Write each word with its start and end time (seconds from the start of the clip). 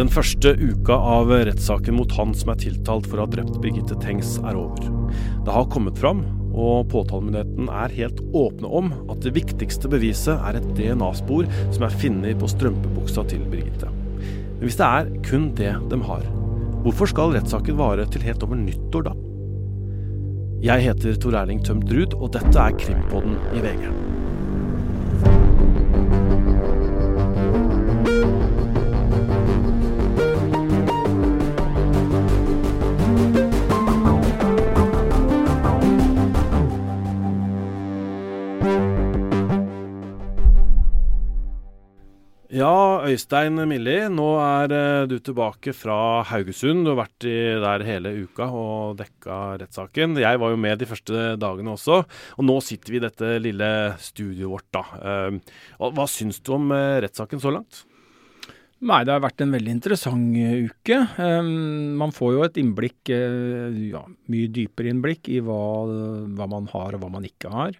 Den 0.00 0.08
første 0.08 0.54
uka 0.56 0.94
av 0.96 1.28
rettssaken 1.28 1.98
mot 1.98 2.12
han 2.16 2.30
som 2.32 2.54
er 2.54 2.60
tiltalt 2.62 3.04
for 3.04 3.20
å 3.20 3.26
ha 3.26 3.28
drept 3.28 3.58
Birgitte 3.60 3.98
Tengs, 4.00 4.38
er 4.48 4.56
over. 4.56 4.86
Det 5.44 5.52
har 5.52 5.66
kommet 5.68 5.98
fram, 6.00 6.22
og 6.56 6.86
påtalemyndigheten 6.88 7.68
er 7.68 7.92
helt 7.98 8.22
åpne 8.32 8.70
om 8.80 8.88
at 9.12 9.20
det 9.26 9.34
viktigste 9.36 9.90
beviset 9.92 10.40
er 10.40 10.56
et 10.56 10.70
DNA-spor 10.78 11.44
som 11.74 11.84
er 11.84 11.98
funnet 12.00 12.40
på 12.40 12.48
strømpebuksa 12.48 13.26
til 13.28 13.44
Birgitte. 13.52 13.92
Men 13.92 14.64
hvis 14.64 14.80
det 14.80 14.88
er 14.88 15.12
kun 15.28 15.50
det 15.60 15.74
de 15.92 16.00
har, 16.08 16.24
hvorfor 16.86 17.12
skal 17.12 17.36
rettssaken 17.36 17.76
vare 17.76 18.08
til 18.08 18.24
helt 18.24 18.48
over 18.48 18.56
nyttår 18.56 19.10
da? 19.10 19.16
Jeg 20.64 20.88
heter 20.88 21.20
Tor 21.20 21.36
Erling 21.42 21.60
Tømt 21.66 21.92
Ruud, 21.92 22.16
og 22.16 22.32
dette 22.38 22.56
er 22.56 22.80
Krimpodden 22.80 23.36
i 23.52 23.60
VG. 23.68 23.84
Øystein 43.08 43.56
Milli, 43.68 43.96
nå 44.12 44.26
er 44.42 44.72
eh, 44.74 45.06
du 45.08 45.16
tilbake 45.24 45.72
fra 45.76 46.22
Haugesund. 46.28 46.84
Du 46.84 46.90
har 46.92 46.98
vært 47.02 47.26
der 47.62 47.84
hele 47.86 48.12
uka 48.26 48.48
og 48.52 48.98
dekka 48.98 49.36
rettssaken. 49.62 50.18
Jeg 50.20 50.40
var 50.42 50.52
jo 50.52 50.58
med 50.60 50.80
de 50.80 50.88
første 50.90 51.34
dagene 51.40 51.72
også. 51.76 52.02
Og 52.36 52.46
nå 52.46 52.56
sitter 52.64 52.94
vi 52.94 52.98
i 53.00 53.04
dette 53.04 53.30
lille 53.44 53.70
studioet 54.02 54.52
vårt, 54.52 54.68
da. 54.76 54.82
Eh, 55.00 55.56
hva 55.80 56.06
syns 56.10 56.42
du 56.44 56.52
om 56.58 56.68
eh, 56.76 56.98
rettssaken 57.06 57.42
så 57.42 57.54
langt? 57.54 57.84
Nei, 58.80 59.02
det 59.04 59.12
har 59.12 59.24
vært 59.24 59.44
en 59.44 59.52
veldig 59.52 59.74
interessant 59.76 60.36
uke. 60.40 61.00
man 62.00 62.14
får 62.16 62.32
jo 62.32 62.44
et 62.46 62.60
innblikk, 62.62 63.10
ja, 63.12 64.00
mye 64.32 64.52
dypere 64.56 64.88
innblikk 64.88 65.28
i 65.28 65.42
hva, 65.44 65.58
hva 66.32 66.46
man 66.48 66.70
har 66.72 66.96
og 66.96 67.04
hva 67.04 67.10
man 67.12 67.28
ikke 67.28 67.52
har. 67.52 67.76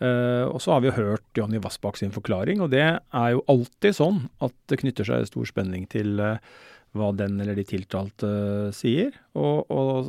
Uh, 0.00 0.48
og 0.48 0.62
så 0.64 0.72
har 0.72 0.80
vi 0.80 0.88
jo 0.88 0.96
hørt 0.96 1.24
Johnny 1.36 1.58
Vassbakk 1.60 1.98
sin 2.00 2.12
forklaring, 2.14 2.62
og 2.64 2.70
det 2.72 2.80
er 2.88 3.30
jo 3.34 3.44
alltid 3.52 3.98
sånn 3.98 4.22
at 4.40 4.54
det 4.72 4.78
knytter 4.80 5.04
seg 5.04 5.26
stor 5.28 5.48
spenning 5.48 5.84
til 5.92 6.14
uh, 6.24 6.38
hva 6.96 7.10
den 7.12 7.36
eller 7.42 7.58
de 7.58 7.66
tiltalte 7.68 8.24
uh, 8.30 8.70
sier. 8.72 9.12
Og, 9.36 9.68
og, 9.68 10.08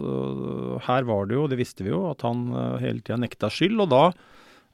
her 0.88 1.08
var 1.10 1.28
det 1.28 1.36
jo, 1.36 1.44
det 1.52 1.60
visste 1.60 1.84
vi 1.84 1.92
jo, 1.92 2.06
at 2.08 2.24
han 2.24 2.48
hele 2.80 3.04
tida 3.04 3.20
nekta 3.20 3.52
skyld, 3.52 3.84
og 3.84 3.92
da 3.92 4.06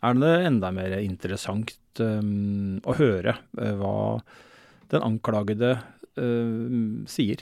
er 0.05 0.19
det 0.21 0.33
enda 0.51 0.69
mer 0.75 0.93
interessant 1.01 1.73
um, 2.03 2.77
å 2.85 2.93
høre 2.99 3.39
hva 3.57 3.95
den 4.93 5.03
anklagede 5.03 5.79
sier. 7.09 7.41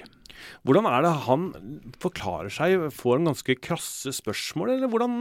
Hvordan 0.68 0.88
er 0.90 1.04
det 1.06 1.12
han 1.28 1.44
forklarer 2.04 2.52
seg? 2.52 2.88
Får 2.92 3.20
han 3.20 3.30
ganske 3.30 3.56
krasse 3.64 4.12
spørsmål, 4.18 4.74
eller 4.74 4.92
hvordan, 4.92 5.14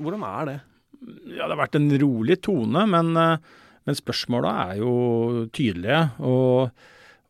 hvordan 0.00 0.24
er 0.28 0.48
det? 0.48 0.54
Ja, 1.02 1.46
det 1.46 1.52
har 1.54 1.60
vært 1.60 1.78
en 1.78 1.90
rolig 2.02 2.38
tone, 2.44 2.86
men, 2.90 3.12
eh, 3.18 3.60
men 3.88 3.98
spørsmåla 3.98 4.54
er 4.68 4.82
jo 4.82 4.94
tydelige. 5.54 6.02
Og, 6.28 6.72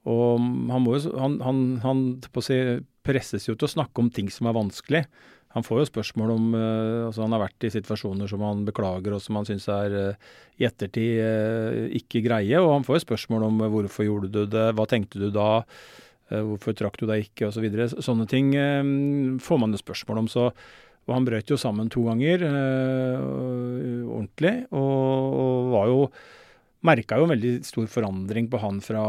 og 0.08 0.48
han, 0.72 0.84
må 0.84 0.96
jo, 0.96 1.14
han, 1.18 1.38
han, 1.44 1.62
han 1.84 2.02
si, 2.44 2.58
presses 3.06 3.48
jo 3.48 3.56
til 3.56 3.68
å 3.68 3.76
snakke 3.78 4.02
om 4.02 4.10
ting 4.12 4.30
som 4.32 4.50
er 4.50 4.58
vanskelig. 4.58 5.06
Han 5.52 5.64
får 5.66 5.82
jo 5.82 5.88
spørsmål 5.90 6.30
om 6.32 6.44
uh, 6.56 7.08
altså 7.10 7.26
Han 7.26 7.34
har 7.36 7.42
vært 7.42 7.66
i 7.68 7.70
situasjoner 7.74 8.30
som 8.30 8.40
han 8.40 8.62
beklager 8.64 9.12
og 9.12 9.20
som 9.20 9.36
han 9.36 9.44
syns 9.44 9.66
er 9.68 9.92
uh, 9.92 10.30
i 10.56 10.64
ettertid 10.64 11.92
ikke 11.98 12.22
greie. 12.24 12.56
Og 12.56 12.70
han 12.72 12.86
får 12.86 13.00
jo 13.00 13.04
spørsmål 13.04 13.44
om 13.50 13.60
hvorfor 13.74 14.06
gjorde 14.06 14.30
du 14.32 14.46
det, 14.48 14.70
hva 14.78 14.86
tenkte 14.88 15.20
du 15.20 15.28
da, 15.34 15.66
hvorfor 16.32 16.72
trakk 16.76 16.96
du 17.00 17.04
deg 17.08 17.26
ikke, 17.26 17.50
osv. 17.50 17.66
Så 17.92 18.04
Sånne 18.06 18.24
ting 18.30 18.52
får 19.42 19.60
man 19.60 19.74
jo 19.74 19.80
spørsmål 19.80 20.22
om. 20.22 20.30
Så 20.32 20.46
og 21.08 21.16
han 21.16 21.26
brøt 21.26 21.50
jo 21.50 21.58
sammen 21.58 21.90
to 21.90 22.04
ganger 22.06 22.44
øh, 22.46 24.02
ordentlig, 24.06 24.54
og, 24.70 25.40
og 25.42 25.72
var 25.74 25.90
jo 25.90 26.04
Merka 26.82 27.14
jo 27.14 27.28
en 27.28 27.30
veldig 27.36 27.50
stor 27.62 27.86
forandring 27.86 28.48
på 28.50 28.58
han 28.58 28.80
fra 28.82 29.04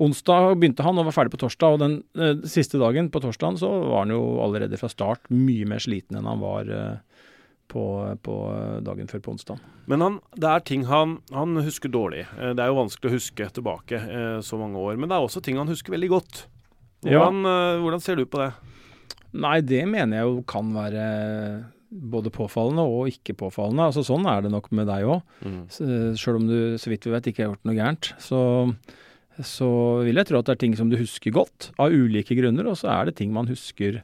onsdag 0.00 0.50
begynte 0.58 0.84
han 0.84 0.98
og 1.00 1.06
var 1.08 1.14
ferdig 1.16 1.32
på 1.32 1.40
torsdag. 1.40 1.76
Og 1.76 1.80
den 1.80 1.94
øh, 2.12 2.42
siste 2.44 2.76
dagen, 2.80 3.08
på 3.12 3.22
torsdagen, 3.24 3.56
så 3.56 3.70
var 3.86 4.04
han 4.04 4.12
jo 4.12 4.20
allerede 4.44 4.76
fra 4.76 4.90
start 4.92 5.30
mye 5.32 5.64
mer 5.68 5.80
sliten 5.80 6.18
enn 6.20 6.28
han 6.28 6.42
var 6.44 6.68
øh, 6.68 6.98
på, 7.72 7.84
på, 8.20 8.36
dagen 8.84 9.08
før 9.08 9.24
på 9.24 9.32
onsdag. 9.32 9.64
Men 9.88 10.04
han, 10.04 10.20
det 10.36 10.50
er 10.50 10.64
ting 10.68 10.84
han, 10.90 11.18
han, 11.32 11.56
husker 11.64 11.88
dårlig. 11.88 12.26
Det 12.36 12.60
er 12.60 12.68
jo 12.68 12.80
vanskelig 12.82 13.08
å 13.08 13.16
huske 13.16 13.48
tilbake 13.56 14.00
så 14.44 14.60
mange 14.60 14.76
år. 14.76 15.00
Men 15.00 15.08
det 15.08 15.16
er 15.16 15.24
også 15.24 15.40
ting 15.44 15.60
han 15.60 15.72
husker 15.72 15.96
veldig 15.96 16.12
godt. 16.12 16.42
Hvordan, 17.06 17.44
ja. 17.48 17.78
hvordan 17.80 18.04
ser 18.04 18.20
du 18.20 18.26
på 18.28 18.42
det? 18.42 18.50
Nei, 19.32 19.60
det 19.62 19.84
mener 19.88 20.20
jeg 20.20 20.28
jo 20.28 20.40
kan 20.48 20.72
være 20.74 21.04
både 21.90 22.30
påfallende 22.34 22.84
og 22.86 23.10
ikke 23.10 23.36
påfallende. 23.38 23.88
Altså 23.90 24.04
Sånn 24.06 24.26
er 24.30 24.44
det 24.44 24.52
nok 24.54 24.70
med 24.74 24.88
deg 24.90 25.06
òg. 25.10 25.22
Mm. 25.42 25.62
Sjøl 26.18 26.40
om 26.40 26.48
du 26.50 26.58
så 26.80 26.92
vidt 26.92 27.06
vi 27.06 27.14
vet 27.14 27.30
ikke 27.30 27.44
har 27.44 27.52
gjort 27.52 27.66
noe 27.68 27.78
gærent. 27.78 28.12
Så, 28.22 28.40
så, 29.38 29.70
vil 30.06 30.20
jeg 30.20 30.30
tro 30.30 30.40
at 30.40 30.50
det 30.50 30.56
er 30.56 30.62
ting 30.64 30.78
som 30.78 30.90
du 30.90 30.98
husker 31.00 31.34
godt, 31.34 31.70
av 31.82 31.94
ulike 31.94 32.38
grunner. 32.38 32.70
Og 32.70 32.78
så 32.80 32.92
er 32.94 33.10
det 33.10 33.18
ting 33.20 33.34
man 33.34 33.50
husker 33.50 34.02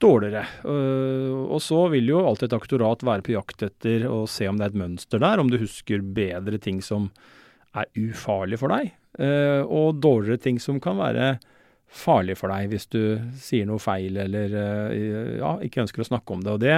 dårligere. 0.00 0.46
Og 0.64 1.58
så 1.62 1.82
vil 1.92 2.08
jo 2.14 2.24
alltid 2.24 2.50
et 2.50 2.56
aktorat 2.60 3.04
være 3.06 3.26
på 3.26 3.34
jakt 3.34 3.66
etter 3.66 4.06
å 4.08 4.22
se 4.30 4.48
om 4.48 4.58
det 4.58 4.68
er 4.68 4.74
et 4.74 4.82
mønster 4.82 5.22
der. 5.22 5.42
Om 5.42 5.52
du 5.52 5.60
husker 5.60 6.02
bedre 6.02 6.62
ting 6.62 6.80
som 6.84 7.10
er 7.76 7.86
ufarlig 7.98 8.58
for 8.58 8.72
deg, 8.72 8.90
eh, 9.22 9.62
og 9.62 10.00
dårligere 10.02 10.42
ting 10.42 10.56
som 10.62 10.80
kan 10.82 10.98
være 10.98 11.36
farlig 11.90 12.36
for 12.38 12.52
deg 12.52 12.70
hvis 12.70 12.86
du 12.92 13.00
sier 13.40 13.66
noe 13.68 13.82
feil 13.82 14.18
eller 14.22 14.54
eh, 14.54 15.32
ja, 15.40 15.56
ikke 15.66 15.82
ønsker 15.84 16.04
å 16.04 16.10
snakke 16.12 16.36
om 16.36 16.44
det. 16.44 16.54
og 16.54 16.62
det, 16.62 16.76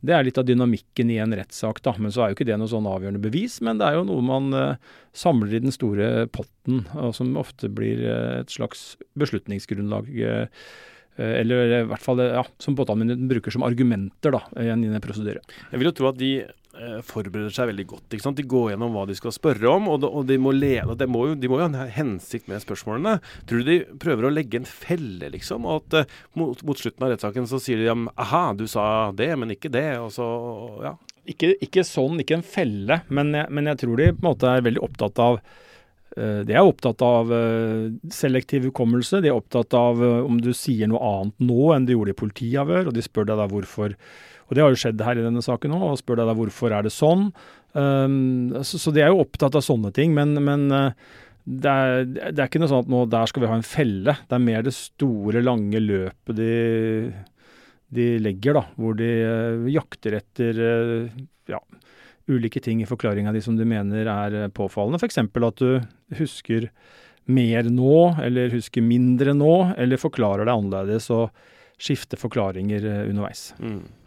det 0.00 0.16
er 0.16 0.26
litt 0.26 0.40
av 0.40 0.46
dynamikken 0.48 1.12
i 1.12 1.20
en 1.22 1.34
rettssak, 1.36 1.82
da. 1.86 1.94
Men 2.00 2.14
så 2.14 2.24
er 2.24 2.30
jo 2.30 2.38
ikke 2.38 2.48
det 2.48 2.58
noe 2.58 2.70
sånn 2.72 2.88
avgjørende 2.88 3.22
bevis, 3.22 3.60
men 3.64 3.80
det 3.80 3.88
er 3.88 3.98
jo 3.98 4.06
noe 4.08 4.24
man 4.24 4.54
uh, 4.56 4.92
samler 5.12 5.52
i 5.52 5.60
den 5.60 5.74
store 5.74 6.24
potten, 6.32 6.86
og 6.96 7.12
som 7.18 7.34
ofte 7.40 7.68
blir 7.68 8.00
uh, 8.06 8.38
et 8.40 8.54
slags 8.54 8.94
beslutningsgrunnlag. 9.20 10.08
Eller 11.20 11.72
i 11.82 11.84
hvert 11.90 12.00
fall 12.00 12.22
ja, 12.22 12.46
som 12.62 12.72
påtalemyndigheten 12.78 13.28
bruker 13.28 13.52
som 13.52 13.64
argumenter 13.66 14.32
da, 14.32 14.40
i 14.62 14.70
en, 14.72 14.86
prosedyre. 15.04 15.42
Jeg 15.68 15.82
vil 15.82 15.90
jo 15.90 15.96
tro 15.98 16.08
at 16.08 16.16
de 16.16 16.30
Eh, 16.40 16.59
forbereder 17.06 17.52
seg 17.54 17.70
veldig 17.70 17.86
godt. 17.90 18.16
De 18.36 18.46
går 18.48 18.70
gjennom 18.72 18.94
hva 18.94 19.04
de 19.08 19.16
skal 19.18 19.34
spørre 19.34 19.68
om, 19.70 19.88
og, 19.92 20.00
de, 20.02 20.08
og 20.08 20.26
de, 20.28 20.38
må 20.40 20.52
lede, 20.56 20.96
de, 20.96 21.08
må 21.10 21.26
jo, 21.30 21.36
de, 21.38 21.50
må 21.50 21.60
jo, 21.60 21.68
ha 21.68 21.86
en 21.86 21.94
hensikt 21.94 22.50
med 22.50 22.62
spørsmålene. 22.64 23.18
Tror 23.48 23.62
du 23.62 23.68
de 23.68 23.78
prøver 24.02 24.26
å 24.26 24.32
legge 24.32 24.60
en 24.60 24.68
felle, 24.68 25.30
liksom? 25.34 25.68
Og 25.68 25.82
at 25.82 26.00
uh, 26.00 26.18
mot, 26.40 26.64
mot, 26.66 26.80
slutten 26.80 27.06
av 27.06 27.14
rettssaken 27.14 27.48
så 27.50 27.60
sier 27.62 27.80
de 27.80 27.88
ja, 27.90 27.96
aha, 28.24 28.44
du 28.56 28.66
sa 28.70 28.84
det, 29.16 29.32
men 29.40 29.54
ikke 29.56 29.72
det, 29.72 29.88
og 30.00 30.12
så 30.16 30.28
ja. 30.84 30.96
Ikke, 31.30 31.52
ikke 31.62 31.84
sånn, 31.86 32.22
ikke 32.22 32.38
en 32.38 32.46
felle, 32.46 33.02
men 33.12 33.34
jeg, 33.36 33.52
men 33.52 33.68
jeg, 33.68 33.82
tror 33.82 34.00
de 34.00 34.12
på 34.14 34.24
en 34.24 34.30
måte 34.30 34.48
er 34.50 34.64
veldig 34.66 34.80
opptatt 34.82 35.20
av 35.22 35.36
uh, 35.36 36.40
de 36.48 36.56
er 36.56 36.64
opptatt 36.64 37.04
av 37.06 37.30
selektiv 38.10 38.64
hukommelse. 38.66 39.20
De 39.22 39.30
er 39.30 39.36
opptatt 39.36 39.76
av 39.78 40.00
om 40.00 40.40
du 40.42 40.50
sier 40.56 40.90
noe 40.90 40.98
annet 41.06 41.46
nå 41.46 41.70
enn 41.76 41.86
du 41.86 41.94
gjorde 41.94 42.16
i 42.16 42.20
politiavhør, 42.24 42.90
og 42.90 42.96
de 42.96 43.04
spør 43.04 43.28
deg 43.30 43.38
da 43.38 43.46
hvorfor 43.52 43.94
og 44.50 44.56
det 44.56 44.62
har 44.64 44.72
jo 44.74 44.78
skjedd 44.82 45.02
her 45.06 45.18
i 45.20 45.22
denne 45.22 45.42
saken 45.46 45.76
òg, 45.76 45.84
og 45.92 45.98
spør 46.00 46.18
deg 46.18 46.26
da 46.32 46.34
hvorfor 46.34 46.72
er 46.74 46.82
det 46.82 46.90
sånn. 46.90 47.28
Um, 47.70 48.50
så, 48.66 48.80
så, 48.82 48.90
de 48.90 49.04
er 49.04 49.12
jo 49.12 49.20
opptatt 49.22 49.54
av 49.54 49.62
sånne 49.62 49.92
ting, 49.94 50.10
men, 50.16 50.34
men 50.42 50.64
uh, 50.74 50.88
det, 51.46 51.70
er, 51.70 52.08
det, 52.10 52.32
er, 52.34 52.48
ikke 52.48 52.58
noe 52.58 52.70
sånn 52.72 52.82
at 52.82 52.90
nå 52.90 53.04
der 53.12 53.30
skal 53.30 53.44
vi 53.44 53.50
ha 53.52 53.58
en 53.60 53.66
felle. 53.66 54.16
Det 54.26 54.34
er 54.34 54.42
mer 54.42 54.64
det 54.66 54.74
store, 54.74 55.44
lange 55.46 55.78
løpet 55.84 56.40
de, 56.40 56.48
de 57.94 58.08
legger, 58.26 58.58
da. 58.58 58.64
Hvor 58.74 58.98
de 58.98 59.12
uh, 59.22 59.68
jakter 59.70 60.18
etter 60.18 60.58
uh, 60.58 61.22
ja, 61.52 61.62
ulike 62.26 62.64
ting 62.64 62.82
i 62.82 62.90
forklaringa 62.90 63.30
di 63.36 63.44
som 63.46 63.54
du 63.54 63.62
mener 63.62 64.10
er 64.10 64.40
påfallende. 64.56 64.98
F.eks. 64.98 65.22
at 65.22 65.62
du 65.62 66.18
husker 66.18 66.66
mer 67.30 67.70
nå, 67.70 68.16
eller 68.18 68.50
husker 68.50 68.82
mindre 68.82 69.30
nå, 69.38 69.54
eller 69.78 70.02
forklarer 70.02 70.42
deg 70.42 70.56
annerledes 70.58 71.06
og 71.14 71.30
skifter 71.80 72.18
forklaringer 72.18 72.82
underveis. 73.06 73.52
Mm. 73.62 73.84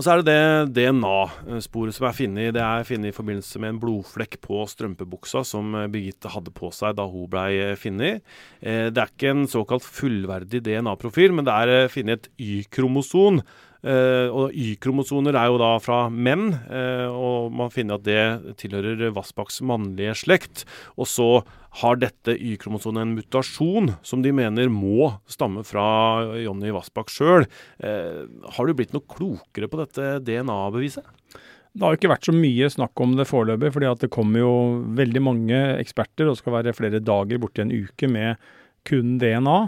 Og 0.00 0.04
så 0.06 0.14
er 0.14 0.22
det 0.24 0.32
det 0.72 0.86
DNA-sporet 0.88 1.92
som 1.92 2.06
er 2.08 2.14
funnet. 2.16 2.54
Det 2.56 2.62
er 2.64 2.86
funnet 2.88 3.10
i 3.10 3.12
forbindelse 3.12 3.60
med 3.60 3.74
en 3.74 3.80
blodflekk 3.82 4.38
på 4.40 4.62
strømpebuksa 4.72 5.42
som 5.44 5.74
eh, 5.76 5.90
Birgitte 5.92 6.32
hadde 6.32 6.54
på 6.56 6.70
seg 6.72 6.96
da 6.96 7.04
hun 7.04 7.28
blei 7.28 7.50
eh, 7.60 7.76
funnet. 7.76 8.24
Eh, 8.64 8.86
det 8.88 8.96
er 8.96 9.12
ikke 9.12 9.34
en 9.34 9.44
såkalt 9.44 9.84
fullverdig 9.84 10.62
DNA-profil, 10.64 11.36
men 11.36 11.44
det 11.44 11.52
er 11.52 11.92
funnet 11.92 12.16
et 12.16 12.32
Y-kromoson 12.40 13.44
og 13.80 14.52
Y-kromosoner 14.52 15.32
er 15.40 15.46
jo 15.48 15.54
da 15.56 15.70
fra 15.80 16.02
menn, 16.12 16.50
og 17.08 17.46
man 17.56 17.70
finner 17.72 17.96
at 17.96 18.04
det 18.04 18.56
tilhører 18.60 19.14
Vassbakks 19.16 19.62
mannlige 19.64 20.18
slekt. 20.20 20.66
Og 21.00 21.08
så 21.08 21.28
har 21.80 21.96
dette 21.96 22.34
Y-kromosonet 22.36 23.06
en 23.06 23.14
mutasjon 23.16 23.94
som 24.04 24.20
de 24.20 24.34
mener 24.36 24.68
må 24.68 25.14
stamme 25.32 25.64
fra 25.64 25.86
Jonny 26.42 26.74
Vassbakk 26.76 27.08
sjøl. 27.14 27.48
Har 27.80 28.68
du 28.68 28.76
blitt 28.76 28.92
noe 28.92 29.06
klokere 29.16 29.70
på 29.72 29.80
dette 29.80 29.89
DNA-beviset? 29.96 31.06
Det 31.70 31.84
har 31.84 31.94
jo 31.94 32.00
ikke 32.00 32.10
vært 32.10 32.26
så 32.26 32.34
mye 32.34 32.68
snakk 32.72 33.00
om 33.02 33.14
det 33.18 33.28
foreløpig, 33.30 33.70
fordi 33.76 33.92
det 34.02 34.10
kommer 34.10 34.42
jo 34.42 34.52
veldig 34.98 35.22
mange 35.22 35.58
eksperter 35.78 36.30
og 36.30 36.38
skal 36.40 36.56
være 36.56 36.74
flere 36.74 37.02
dager 37.02 37.38
borti 37.42 37.62
en 37.62 37.70
uke 37.70 38.10
med 38.10 38.40
kun 38.88 39.18
DNA. 39.22 39.58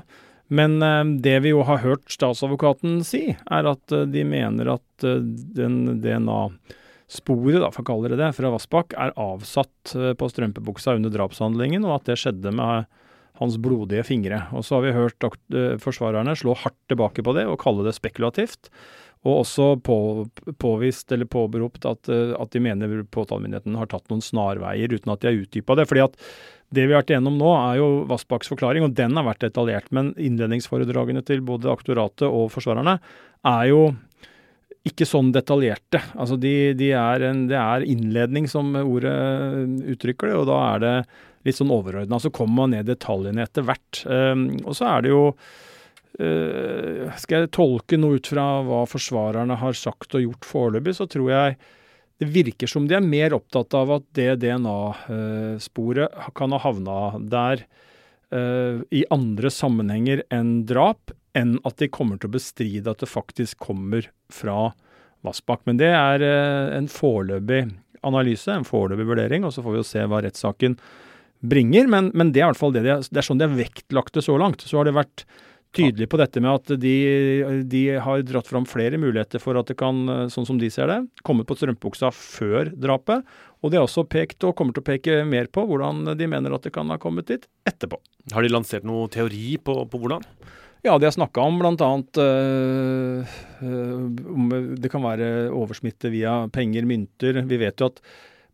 Men 0.52 0.82
eh, 0.82 1.04
det 1.24 1.38
vi 1.46 1.52
jo 1.54 1.62
har 1.68 1.80
hørt 1.84 2.10
statsadvokaten 2.12 3.00
si, 3.06 3.24
er 3.32 3.68
at 3.70 3.94
eh, 3.94 4.08
de 4.10 4.24
mener 4.28 4.74
at 4.74 5.06
eh, 5.06 5.22
den 5.56 6.02
DNA-sporet, 6.02 7.62
for 7.70 7.84
å 7.84 7.88
kalle 7.88 8.12
det 8.12 8.18
det, 8.20 8.32
fra 8.36 8.50
Vassbakk 8.52 8.96
er 9.00 9.14
avsatt 9.20 9.94
på 10.18 10.28
strømpebuksa 10.32 10.98
under 10.98 11.12
drapshandlingen, 11.14 11.86
og 11.88 12.00
at 12.00 12.10
det 12.10 12.18
skjedde 12.20 12.52
med 12.58 12.90
hans 13.40 13.58
blodige 13.62 14.04
fingre. 14.06 14.44
Og 14.52 14.66
så 14.66 14.78
har 14.78 14.86
vi 14.86 14.96
hørt 14.96 15.28
forsvarerne 15.82 16.36
slå 16.38 16.56
hardt 16.58 16.78
tilbake 16.92 17.24
på 17.24 17.36
det 17.36 17.46
og 17.48 17.60
kalle 17.62 17.86
det 17.86 17.96
spekulativt. 17.96 18.70
Og 19.22 19.44
også 19.44 19.68
på, 19.86 19.96
påvist 20.58 21.12
eller 21.14 21.30
påberopt 21.30 21.86
at, 21.86 22.10
at 22.10 22.54
de 22.54 22.62
mener 22.62 23.04
påtalemyndigheten 23.14 23.78
har 23.78 23.90
tatt 23.90 24.08
noen 24.10 24.24
snarveier 24.24 24.90
uten 24.90 25.14
at 25.14 25.22
de 25.22 25.30
har 25.30 25.38
utdypa 25.44 25.78
det. 25.78 25.86
fordi 25.90 26.02
at 26.08 26.18
det 26.72 26.86
vi 26.86 26.94
har 26.94 27.02
vært 27.02 27.12
igjennom 27.12 27.36
nå, 27.36 27.50
er 27.52 27.78
jo 27.82 27.88
Vassbakks 28.08 28.48
forklaring, 28.48 28.86
og 28.86 28.94
den 28.96 29.12
har 29.18 29.26
vært 29.26 29.44
detaljert. 29.44 29.90
Men 29.92 30.14
innledningsforedragene 30.16 31.22
til 31.28 31.44
både 31.44 31.70
aktoratet 31.70 32.24
og 32.26 32.48
forsvarerne 32.54 32.96
er 33.48 33.66
jo 33.68 33.82
ikke 34.88 35.06
sånn 35.06 35.30
detaljerte. 35.34 36.00
Altså 36.18 36.38
de, 36.40 36.72
de 36.78 36.88
er 36.96 37.26
en, 37.28 37.44
det 37.50 37.58
er 37.60 37.84
innledning, 37.86 38.48
som 38.50 38.72
ordet 38.80 39.14
uttrykker 39.94 40.32
det, 40.32 40.38
og 40.40 40.48
da 40.48 40.58
er 40.72 40.82
det 40.82 40.94
litt 41.46 41.58
sånn 41.58 41.72
overordna. 41.74 42.20
Så 42.22 42.32
kommer 42.34 42.62
man 42.62 42.74
ned 42.76 42.88
detaljene 42.90 43.44
etter 43.44 43.66
hvert. 43.66 44.02
Um, 44.06 44.48
og 44.64 44.76
så 44.78 44.88
er 44.92 45.04
det 45.04 45.12
jo 45.12 45.22
uh, 45.32 47.12
Skal 47.20 47.44
jeg 47.44 47.52
tolke 47.56 47.98
noe 48.00 48.20
ut 48.20 48.32
fra 48.32 48.46
hva 48.66 48.82
forsvarerne 48.90 49.58
har 49.60 49.78
sagt 49.78 50.16
og 50.18 50.26
gjort 50.26 50.48
foreløpig, 50.48 50.96
så 50.98 51.08
tror 51.10 51.32
jeg 51.32 51.62
det 52.22 52.28
virker 52.30 52.70
som 52.70 52.84
de 52.86 52.94
er 52.94 53.02
mer 53.02 53.34
opptatt 53.34 53.74
av 53.74 53.90
at 53.96 54.04
det 54.14 54.36
DNA-sporet 54.44 56.20
kan 56.38 56.54
ha 56.54 56.60
havna 56.62 56.98
der 57.18 57.64
uh, 58.30 58.78
i 58.94 59.02
andre 59.10 59.50
sammenhenger 59.50 60.22
enn 60.30 60.60
drap, 60.68 61.10
enn 61.34 61.56
at 61.66 61.80
de 61.82 61.90
kommer 61.90 62.20
til 62.20 62.30
å 62.30 62.36
bestride 62.36 62.92
at 62.92 63.02
det 63.02 63.10
faktisk 63.10 63.58
kommer 63.66 64.06
fra 64.30 64.70
Vassbakk. 65.26 65.64
Men 65.66 65.80
det 65.80 65.90
er 65.96 66.22
uh, 66.22 66.76
en 66.76 66.86
foreløpig 66.90 67.64
analyse, 68.06 68.50
en 68.50 68.66
foreløpig 68.66 69.08
vurdering, 69.08 69.46
og 69.46 69.54
så 69.54 69.64
får 69.64 69.74
vi 69.74 69.80
jo 69.82 69.88
se 69.88 70.06
hva 70.10 70.22
rettssaken 70.22 70.78
bringer. 71.42 71.88
Men, 71.90 72.10
men 72.14 72.32
det 72.32 72.42
er 72.42 72.48
i 72.48 72.52
hvert 72.52 72.60
fall 72.60 72.74
det, 72.74 72.84
de, 72.86 72.98
det 73.10 73.22
er 73.22 73.26
sånn 73.26 73.40
de 73.40 73.48
har 73.48 73.58
vektlagt 73.58 74.16
det 74.16 74.24
så 74.26 74.38
langt. 74.40 74.64
Så 74.64 74.80
har 74.80 74.88
det 74.88 74.96
vært 74.96 75.26
tydelig 75.72 76.08
på 76.12 76.18
dette 76.20 76.40
med 76.44 76.52
at 76.52 76.72
de, 76.80 76.96
de, 77.68 77.82
har 78.04 78.24
dratt 78.28 78.48
fram 78.48 78.66
flere 78.68 78.98
muligheter 79.00 79.40
for 79.40 79.56
at 79.56 79.70
det 79.70 79.78
kan, 79.80 80.04
sånn 80.32 80.46
som 80.48 80.58
de 80.60 80.68
ser 80.72 80.90
det, 80.90 80.98
komme 81.24 81.46
på 81.48 81.56
strømpebuksa 81.56 82.12
før 82.12 82.72
drapet. 82.76 83.24
Og 83.62 83.72
de 83.72 83.78
har 83.78 83.86
også 83.86 84.04
pekt, 84.10 84.42
og 84.44 84.56
kommer 84.58 84.76
til 84.76 84.84
å 84.84 84.88
peke 84.90 85.20
mer 85.28 85.48
på, 85.52 85.64
hvordan 85.68 86.12
de 86.18 86.28
mener 86.28 86.52
at 86.52 86.66
det 86.66 86.74
kan 86.74 86.90
ha 86.92 86.98
kommet 87.00 87.30
dit 87.30 87.46
etterpå. 87.68 88.00
Har 88.34 88.44
de 88.44 88.52
lansert 88.52 88.84
noe 88.86 89.08
teori 89.12 89.56
på, 89.64 89.78
på 89.88 90.02
hvordan? 90.02 90.26
Ja, 90.82 90.96
de 90.98 91.06
har 91.06 91.14
snakka 91.14 91.44
om 91.46 91.60
bl.a. 91.62 91.90
Øh, 92.18 93.34
øh, 93.62 93.98
om 94.34 94.48
det 94.82 94.90
kan 94.90 95.04
være 95.04 95.52
oversmitte 95.54 96.10
via 96.10 96.40
penger, 96.50 96.88
mynter. 96.90 97.38
Vi 97.46 97.60
vet 97.60 97.78
jo 97.78 97.92
at 97.92 98.02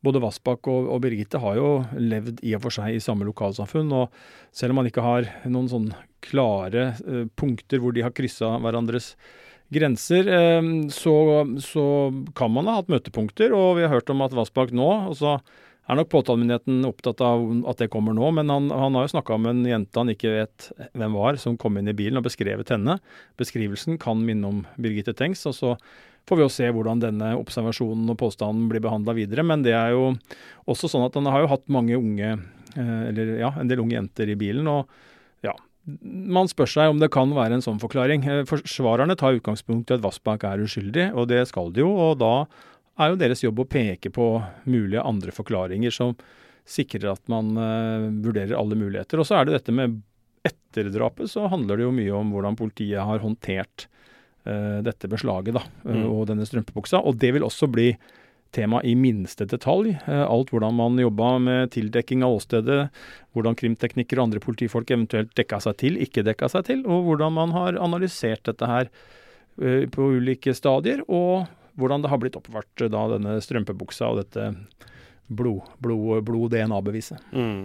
både 0.04 0.22
Vassbakk 0.22 0.68
og, 0.70 0.88
og, 0.92 1.00
Birgitte 1.02 1.40
har 1.42 1.58
jo 1.58 1.70
levd 1.98 2.42
i 2.46 2.54
og 2.56 2.64
for 2.66 2.74
seg 2.74 2.94
i 2.94 3.02
samme 3.02 3.26
lokalsamfunn. 3.28 3.90
Og 3.96 4.14
selv 4.54 4.74
om 4.74 4.80
man 4.82 4.90
ikke 4.90 5.04
har 5.04 5.28
noen 5.48 5.70
sånn 5.70 5.92
klare 6.24 6.92
eh, 7.02 7.26
punkter 7.38 7.82
hvor 7.82 7.94
de 7.94 8.04
har 8.06 8.14
kryssa 8.14 8.56
hverandres 8.62 9.14
grenser, 9.74 10.28
eh, 10.32 10.68
så, 10.94 11.16
så, 11.62 11.86
kan 12.38 12.54
man 12.54 12.70
ha 12.70 12.78
hatt 12.80 12.92
møtepunkter. 12.92 13.54
Og 13.56 13.78
vi 13.78 13.86
har 13.86 13.96
hørt 13.96 14.12
om 14.14 14.22
at 14.26 14.36
Vassbakk 14.36 14.74
nå 14.76 14.90
og 15.08 15.18
så 15.18 15.38
er 15.88 15.96
nok 15.96 16.10
påtalemyndigheten 16.12 16.82
opptatt 16.84 17.22
av 17.24 17.46
at 17.70 17.78
det 17.80 17.88
kommer 17.92 18.12
nå, 18.12 18.28
men 18.36 18.52
han, 18.52 18.66
han 18.68 18.96
har 18.98 19.06
jo 19.06 19.14
snakka 19.14 19.38
med 19.40 19.54
en 19.54 19.70
jente 19.70 19.96
han 19.96 20.12
ikke 20.12 20.34
vet 20.34 20.66
hvem 20.92 21.16
var, 21.16 21.38
som 21.40 21.56
kom 21.60 21.78
inn 21.80 21.88
i 21.88 21.96
bilen 21.96 22.20
og 22.20 22.26
beskrevet 22.26 22.74
henne. 22.74 22.98
Beskrivelsen 23.40 23.96
kan 24.00 24.20
minne 24.20 24.50
om 24.52 24.60
Birgitte 24.76 25.16
Tengs. 25.16 25.46
og 25.48 25.56
så 25.56 25.72
får 26.28 26.38
vi 26.38 26.44
jo 26.44 26.52
se 26.52 26.68
hvordan 26.74 27.02
denne 27.02 27.32
observasjonen 27.38 28.12
og 28.12 28.18
påstanden 28.20 28.68
blir 28.70 28.84
behandla 28.84 29.14
videre. 29.16 29.44
Men 29.46 29.64
det 29.64 29.74
er 29.76 29.94
jo 29.96 30.12
også 30.68 30.90
sånn 30.92 31.06
at 31.06 31.16
han 31.18 31.28
har 31.32 31.44
jo 31.44 31.52
hatt 31.54 31.66
mange 31.72 31.96
unge, 31.98 32.34
eh, 32.76 33.02
eller 33.10 33.36
ja, 33.40 33.52
en 33.56 33.70
del 33.70 33.82
unge 33.84 33.96
jenter 33.96 34.32
i 34.32 34.38
bilen. 34.38 34.68
og 34.68 34.90
ja, 35.46 35.54
man 36.12 36.50
spør 36.50 36.68
seg 36.70 36.92
om 36.92 37.00
det 37.00 37.10
kan 37.14 37.32
være 37.36 37.58
en 37.58 37.64
sånn 37.64 37.80
forklaring. 37.82 38.26
Eh, 38.28 38.42
forsvarerne 38.48 39.16
tar 39.18 39.38
utgangspunkt 39.38 39.90
i 39.90 39.96
at 39.96 40.04
Vassbakk 40.04 40.44
er 40.48 40.64
uskyldig, 40.64 41.12
og 41.14 41.30
det 41.32 41.46
skal 41.50 41.72
de 41.72 41.86
jo. 41.86 41.94
Og 42.08 42.18
da 42.20 42.34
er 42.98 43.12
jo 43.12 43.20
deres 43.20 43.44
jobb 43.44 43.62
å 43.62 43.70
peke 43.70 44.12
på 44.12 44.28
mulige 44.68 45.04
andre 45.06 45.32
forklaringer 45.34 45.94
som 45.94 46.16
sikrer 46.68 47.14
at 47.14 47.22
man 47.32 47.54
uh, 47.56 48.08
vurderer 48.20 48.58
alle 48.58 48.76
muligheter. 48.76 49.22
Og 49.22 49.28
så 49.28 49.38
er 49.38 49.46
det 49.46 49.54
dette 49.56 49.72
med 49.72 50.00
etterdrapet, 50.44 51.30
så 51.30 51.46
handler 51.48 51.78
det 51.78 51.86
jo 51.86 51.94
mye 51.94 52.16
om 52.18 52.34
hvordan 52.34 52.58
politiet 52.58 53.00
har 53.06 53.22
håndtert 53.22 53.86
dette 54.84 55.10
beslaget 55.10 55.58
da, 55.58 55.64
uh, 55.84 55.92
mm. 55.92 56.06
og 56.12 56.24
denne 56.30 56.46
strømpebuksa. 56.48 57.02
Og 57.04 57.18
det 57.20 57.34
vil 57.36 57.46
også 57.46 57.68
bli 57.72 57.92
tema 58.54 58.80
i 58.80 58.94
minste 58.96 59.44
detalj. 59.44 59.98
alt 60.08 60.50
hvordan 60.54 60.72
man 60.72 60.96
jobba 60.96 61.34
med 61.38 61.72
tildekking 61.74 62.22
av 62.24 62.38
åstedet, 62.38 62.86
hvordan 63.36 63.58
krimteknikere 63.60 64.22
og 64.22 64.30
andre 64.30 64.40
politifolk 64.40 64.88
eventuelt 64.94 65.34
dekka 65.36 65.60
seg 65.60 65.76
til, 65.82 65.98
ikke 66.00 66.24
dekka 66.24 66.48
seg 66.48 66.64
til, 66.64 66.80
og 66.88 67.04
hvordan 67.10 67.36
man 67.36 67.52
har 67.52 67.76
analysert 67.76 68.48
dette 68.48 68.70
her 68.70 68.88
på 69.92 70.08
ulike 70.16 70.54
stadier, 70.56 71.02
og 71.12 71.44
hvordan 71.78 72.02
det 72.02 72.10
har 72.10 72.20
blitt 72.22 72.38
oppvart 72.38 72.88
da 72.88 73.04
denne 73.12 73.36
strømpebuksa 73.44 74.08
og 74.08 74.22
dette 74.22 74.48
blod-DNA-beviset. 75.28 77.20
Blod, 77.30 77.36
blod 77.36 77.44
mm. 77.44 77.64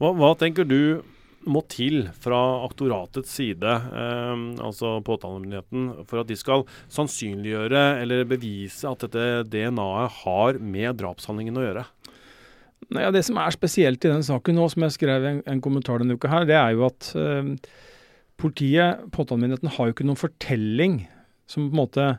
hva, 0.00 0.12
hva, 0.14 0.34
tenker 0.38 0.68
du 0.68 1.02
må 1.48 1.62
til 1.72 2.02
fra 2.20 2.38
aktoratets 2.66 3.32
side, 3.38 3.64
eh, 3.64 4.42
altså 4.60 4.98
påtalemyndigheten, 5.06 6.06
for 6.08 6.22
at 6.22 6.28
de 6.28 6.36
skal 6.36 6.66
sannsynliggjøre 6.92 7.84
eller 8.02 8.28
bevise 8.28 8.88
at 8.88 9.06
dette 9.06 9.46
DNA-et 9.52 10.18
har 10.24 10.60
med 10.60 10.98
drapshandlingen 11.00 11.56
å 11.56 11.64
gjøre? 11.64 11.86
Ja, 12.96 13.10
Det 13.12 13.22
som 13.24 13.38
er 13.38 13.54
spesielt 13.54 14.04
i 14.04 14.10
den 14.12 14.24
saken 14.26 14.56
nå, 14.56 14.66
som 14.72 14.84
jeg 14.84 14.96
skrev 14.96 15.24
en, 15.24 15.40
en 15.46 15.62
kommentar 15.62 16.00
denne 16.00 16.16
uka 16.18 16.30
her, 16.32 16.48
det 16.48 16.58
er 16.58 16.74
jo 16.74 16.84
at 16.88 17.12
eh, 17.16 17.54
politiet, 18.40 19.06
påtalemyndigheten, 19.14 19.72
har 19.76 19.88
jo 19.88 19.96
ikke 19.96 20.08
noen 20.08 20.20
fortelling 20.20 21.00
som 21.48 21.68
på 21.68 21.74
en 21.74 21.82
måte 21.84 22.10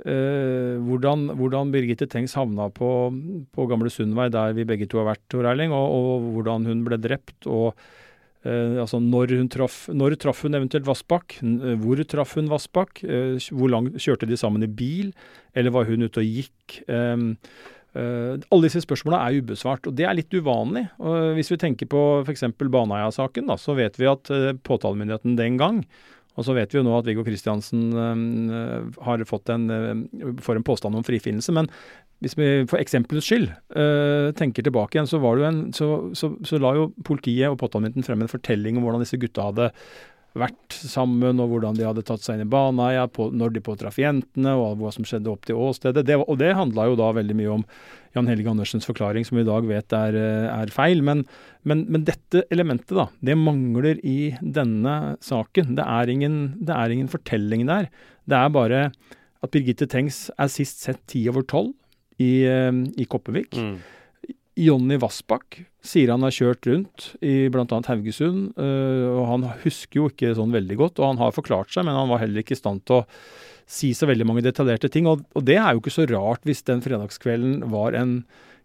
Uh, 0.00 0.80
hvordan, 0.80 1.26
hvordan, 1.36 1.68
Birgitte 1.74 2.06
Tengs 2.08 2.32
havna 2.32 2.70
på, 2.72 2.88
på 3.52 3.66
Gamle 3.68 3.90
Sundvei, 3.92 4.30
der 4.32 4.54
vi 4.56 4.64
begge 4.64 4.86
to 4.88 4.96
har 4.96 5.10
vært, 5.10 5.20
Tor 5.28 5.44
Erling, 5.50 5.74
og, 5.76 5.92
og, 5.92 6.28
hvordan 6.38 6.64
hun 6.70 6.86
ble 6.86 6.96
drept. 6.96 7.44
og 7.44 7.76
uh, 8.46 8.78
altså 8.82 9.00
når, 9.02 9.36
hun 9.40 9.50
traff, 9.52 9.82
når 9.92 10.16
traff 10.20 10.44
hun 10.46 10.58
eventuelt 10.58 10.88
Vassbakk? 10.88 11.40
Hvor 11.82 12.04
traff 12.08 12.36
hun 12.38 12.50
Vassbakk? 12.52 13.02
Uh, 13.04 13.36
hvor 13.54 13.72
langt 13.72 13.98
kjørte 14.00 14.28
de 14.28 14.38
sammen 14.40 14.66
i 14.66 14.70
bil? 14.70 15.12
Eller 15.54 15.74
var 15.74 15.88
hun 15.90 16.06
ute 16.06 16.22
og 16.22 16.30
gikk? 16.38 16.80
Um, 16.88 17.34
alle 17.90 18.68
disse 18.68 18.84
spørsmålene 18.84 19.18
er 19.18 19.42
ubesvart, 19.42 19.88
og 19.90 19.96
det 19.98 20.04
er 20.06 20.14
litt 20.14 20.30
uvanlig. 20.30 20.84
hvis 21.34 21.48
vi 21.50 21.56
tenker 21.58 21.88
på 21.90 22.02
f.eks. 22.22 22.44
Baneheia-saken, 22.54 23.50
så 23.58 23.74
vet 23.74 23.98
vi 23.98 24.06
at 24.06 24.30
påtalemyndigheten 24.62 25.34
den 25.34 25.56
gang 25.58 25.80
og 26.40 26.46
så 26.46 26.56
vet 26.56 26.72
vi 26.72 26.80
jo 26.80 26.86
nå 26.86 26.94
at 26.96 27.08
Viggo 27.08 27.24
Kristiansen 27.26 27.90
øh, 27.92 28.90
har 29.04 29.24
fått 29.28 29.52
en, 29.52 29.66
øh, 29.70 30.38
får 30.40 30.56
en 30.56 30.64
påstand 30.64 30.96
om 30.96 31.04
frifinnelse. 31.04 31.52
Men 31.52 31.68
hvis 32.20 32.36
vi 32.36 32.48
for 32.68 32.80
eksempelets 32.80 33.30
skyld 33.30 33.46
uh, 33.48 34.28
tenker 34.36 34.64
tilbake 34.64 34.96
igjen, 34.96 35.08
så, 35.08 35.20
var 35.22 35.40
en, 35.48 35.60
så, 35.72 35.86
så, 36.12 36.34
så 36.44 36.58
la 36.60 36.74
jo 36.76 36.90
politiet 37.06 37.48
og 37.48 37.56
påtalemyndigheten 37.62 38.04
frem 38.04 38.24
en 38.24 38.28
fortelling 38.28 38.76
om 38.76 38.84
hvordan 38.84 39.00
disse 39.00 39.16
gutta 39.20 39.46
hadde 39.48 39.70
vært 40.38 40.76
sammen, 40.86 41.40
og 41.42 41.50
hvordan 41.50 41.78
de 41.78 41.86
hadde 41.86 42.04
tatt 42.06 42.22
seg 42.22 42.36
inn 42.36 42.44
i 42.44 42.50
Baneheia, 42.50 43.06
når 43.10 43.54
de 43.54 43.62
påtraff 43.66 43.98
jentene, 43.98 44.52
og 44.54 44.78
hva 44.78 44.92
som 44.94 45.06
skjedde 45.06 45.30
opp 45.32 45.48
til 45.48 45.58
åstedet. 45.58 46.04
Det, 46.06 46.20
og 46.20 46.38
det 46.40 46.52
handla 46.58 46.86
jo 46.90 46.98
da 47.00 47.10
veldig 47.16 47.36
mye 47.38 47.56
om 47.56 47.64
Jan 48.14 48.30
Helge 48.30 48.50
Andersens 48.50 48.86
forklaring, 48.86 49.26
som 49.26 49.38
vi 49.38 49.44
i 49.44 49.48
dag 49.48 49.66
vet 49.66 49.94
er, 49.96 50.18
er 50.50 50.74
feil. 50.74 51.02
Men, 51.06 51.24
men, 51.66 51.84
men, 51.90 52.06
dette 52.06 52.44
elementet, 52.54 52.94
da, 52.98 53.08
det 53.26 53.38
mangler 53.38 53.98
i 54.06 54.32
denne 54.40 55.16
saken. 55.24 55.74
Det 55.78 55.86
er, 55.86 56.12
ingen, 56.14 56.40
det 56.62 56.76
er 56.76 56.94
ingen 56.94 57.10
fortelling 57.10 57.66
der. 57.70 57.90
Det 58.30 58.38
er 58.38 58.54
bare 58.54 58.82
at 59.40 59.54
Birgitte 59.54 59.88
Tengs 59.90 60.28
er 60.38 60.50
sist 60.52 60.82
sett 60.84 61.00
ti 61.10 61.24
over 61.30 61.46
tolv 61.48 61.72
i, 62.20 62.44
eh, 62.46 62.70
i 63.00 63.06
Koppevik. 63.08 63.56
Mm. 63.56 63.78
Jonny 64.60 64.98
Vassbakk 65.00 65.62
sier 65.80 66.12
han 66.12 66.24
har 66.26 66.34
kjørt 66.34 66.66
rundt 66.68 67.06
i 67.24 67.48
bl.a. 67.52 67.64
Haugesund. 67.64 68.50
Øh, 68.60 69.06
og 69.14 69.22
Han 69.30 69.46
husker 69.64 70.02
jo 70.02 70.10
ikke 70.10 70.34
sånn 70.36 70.52
veldig 70.52 70.76
godt, 70.80 71.00
og 71.00 71.14
han 71.14 71.22
har 71.22 71.36
forklart 71.36 71.72
seg, 71.72 71.86
men 71.88 71.96
han 71.96 72.10
var 72.10 72.20
heller 72.22 72.44
ikke 72.44 72.56
i 72.56 72.60
stand 72.60 72.84
til 72.88 73.00
å 73.00 73.06
si 73.70 73.92
så 73.94 74.08
veldig 74.10 74.26
mange 74.28 74.44
detaljerte 74.44 74.90
ting. 74.92 75.08
Og, 75.08 75.24
og 75.38 75.46
det 75.46 75.56
er 75.60 75.72
jo 75.72 75.82
ikke 75.82 75.94
så 75.94 76.06
rart 76.10 76.46
hvis 76.48 76.64
den 76.68 76.82
fredagskvelden 76.84 77.62
var 77.72 77.96
en 77.98 78.20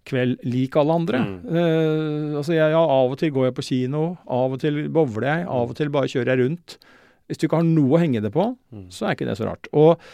kveld 0.06 0.44
lik 0.46 0.76
alle 0.78 1.00
andre. 1.00 1.22
Mm. 1.24 1.36
Uh, 1.50 2.38
altså 2.42 2.56
jeg, 2.56 2.74
ja, 2.76 2.82
Av 2.82 3.14
og 3.14 3.18
til 3.22 3.34
går 3.34 3.50
jeg 3.50 3.58
på 3.58 3.66
kino, 3.66 4.06
av 4.26 4.56
og 4.56 4.62
til 4.62 4.86
bowler 4.94 5.30
jeg, 5.30 5.48
av 5.50 5.74
og 5.74 5.80
til 5.80 5.92
bare 5.94 6.12
kjører 6.12 6.34
jeg 6.34 6.44
rundt. 6.44 6.78
Hvis 7.26 7.42
du 7.42 7.48
ikke 7.48 7.62
har 7.62 7.68
noe 7.68 7.98
å 7.98 8.02
henge 8.02 8.22
det 8.22 8.32
på, 8.34 8.52
mm. 8.54 8.88
så 8.94 9.08
er 9.08 9.18
ikke 9.18 9.30
det 9.30 9.38
så 9.40 9.48
rart. 9.50 9.70
Og, 9.74 10.06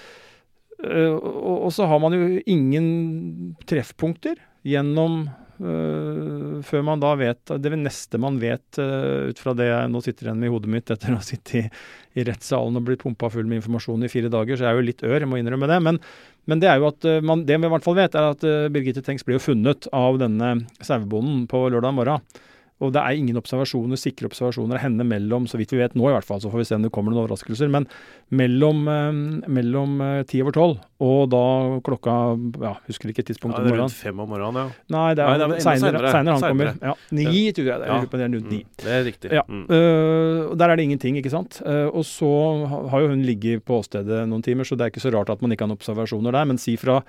uh, 0.85 1.15
og, 1.17 1.57
og, 1.57 1.69
så 1.75 1.89
har 1.91 2.01
man 2.03 2.15
jo 2.15 2.31
ingen 2.45 2.87
treffpunkter 3.67 4.39
gjennom 4.67 5.25
før 5.61 6.83
man 6.85 7.01
da 7.01 7.11
vet 7.19 7.51
Det 7.61 7.71
neste 7.77 8.17
man 8.21 8.39
vet 8.41 8.79
uh, 8.81 9.29
ut 9.29 9.41
fra 9.41 9.53
det 9.57 9.67
jeg 9.69 9.91
nå 9.93 10.01
sitter 10.01 10.27
igjen 10.27 10.41
med 10.41 10.49
i 10.49 10.53
hodet 10.53 10.71
mitt 10.73 10.93
etter 10.93 11.13
å 11.13 11.19
ha 11.19 11.25
sittet 11.25 11.55
i, 11.59 11.63
i 12.17 12.25
rettssalen 12.27 12.79
og 12.79 12.85
blitt 12.87 13.03
pumpa 13.03 13.29
full 13.33 13.45
med 13.49 13.61
informasjon 13.61 14.05
i 14.07 14.11
fire 14.11 14.31
dager, 14.33 14.57
så 14.57 14.65
jeg 14.65 14.71
er 14.73 14.79
jo 14.79 14.87
litt 14.89 15.03
ør, 15.05 15.19
jeg 15.19 15.29
må 15.29 15.39
innrømme 15.41 15.69
det. 15.69 15.79
Men, 15.85 15.99
men 16.49 16.63
det 16.63 16.71
er 16.71 16.81
jo 16.81 16.89
at 16.89 17.07
uh, 17.07 17.19
man, 17.25 17.45
det 17.47 17.59
vi 17.61 17.69
i 17.69 17.73
hvert 17.75 17.85
fall 17.85 17.99
vet, 17.99 18.17
er 18.17 18.31
at 18.33 18.47
Birgitte 18.73 19.03
Tengs 19.05 19.27
ble 19.27 19.37
jo 19.37 19.43
funnet 19.43 19.89
av 19.95 20.21
denne 20.21 20.55
sauebonden 20.81 21.45
på 21.51 21.67
lørdag 21.69 21.97
morgen. 21.97 22.41
Og 22.81 22.93
det 22.95 23.01
er 23.01 23.17
ingen 23.17 23.39
observasjoner, 23.39 23.99
sikre 23.99 24.29
observasjoner 24.31 24.79
av 24.79 24.85
henne 24.85 25.05
mellom, 25.07 25.47
så 25.49 25.59
vidt 25.59 25.73
vi 25.75 25.81
vet 25.81 25.97
nå 25.97 26.09
i 26.09 26.15
hvert 26.15 26.27
fall, 26.27 26.41
så 26.43 26.51
får 26.51 26.63
vi 26.63 26.67
se 26.69 26.77
om 26.79 26.85
det 26.85 26.93
kommer 26.93 27.13
noen 27.13 27.23
overraskelser, 27.23 27.69
men 27.71 27.87
mellom, 28.33 28.83
eh, 28.89 29.11
mellom 29.51 30.01
eh, 30.05 30.21
ti 30.29 30.41
over 30.43 30.55
tolv 30.55 30.79
og 31.01 31.21
da 31.31 31.45
klokka 31.81 32.15
ja, 32.61 32.75
Husker 32.85 33.09
ikke 33.09 33.23
tidspunktet 33.25 33.63
ja, 33.63 33.65
det 33.65 33.73
er 33.73 33.79
Rundt 33.81 33.95
fem 33.97 34.19
om 34.21 34.29
morgenen, 34.29 34.69
ja. 34.69 34.83
Nei, 34.93 35.07
det 35.17 35.25
er, 35.25 35.43
Nei, 35.49 35.59
seinere 35.63 36.11
han 36.13 36.43
kommer. 36.43 36.71
Ja, 36.77 36.93
Ni, 37.17 37.25
tror 37.57 37.69
jeg 37.71 37.81
det 37.81 37.87
er. 37.87 37.91
Ja. 37.91 37.99
Det 38.11 38.19
er 38.21 38.29
rundt 38.35 38.51
ni. 38.51 38.61
Mm, 38.61 38.77
det 38.83 38.93
er 38.93 39.03
riktig. 39.07 39.31
Ja. 39.33 39.43
Mm. 39.49 39.63
Uh, 39.65 40.53
der 40.59 40.69
er 40.69 40.77
det 40.77 40.85
ingenting, 40.85 41.17
ikke 41.17 41.33
sant. 41.33 41.57
Uh, 41.65 41.87
og 41.89 42.05
så 42.05 42.31
har 42.93 43.03
jo 43.03 43.11
hun 43.15 43.25
ligget 43.25 43.65
på 43.65 43.81
åstedet 43.81 44.23
noen 44.29 44.45
timer, 44.45 44.67
så 44.67 44.77
det 44.77 44.85
er 44.85 44.93
ikke 44.93 45.03
så 45.03 45.13
rart 45.15 45.33
at 45.33 45.41
man 45.41 45.53
ikke 45.55 45.65
har 45.65 45.71
noen 45.71 45.81
observasjoner 45.81 46.37
der. 46.37 46.49
Men 46.51 46.61
si 46.61 46.77
fra 46.79 47.01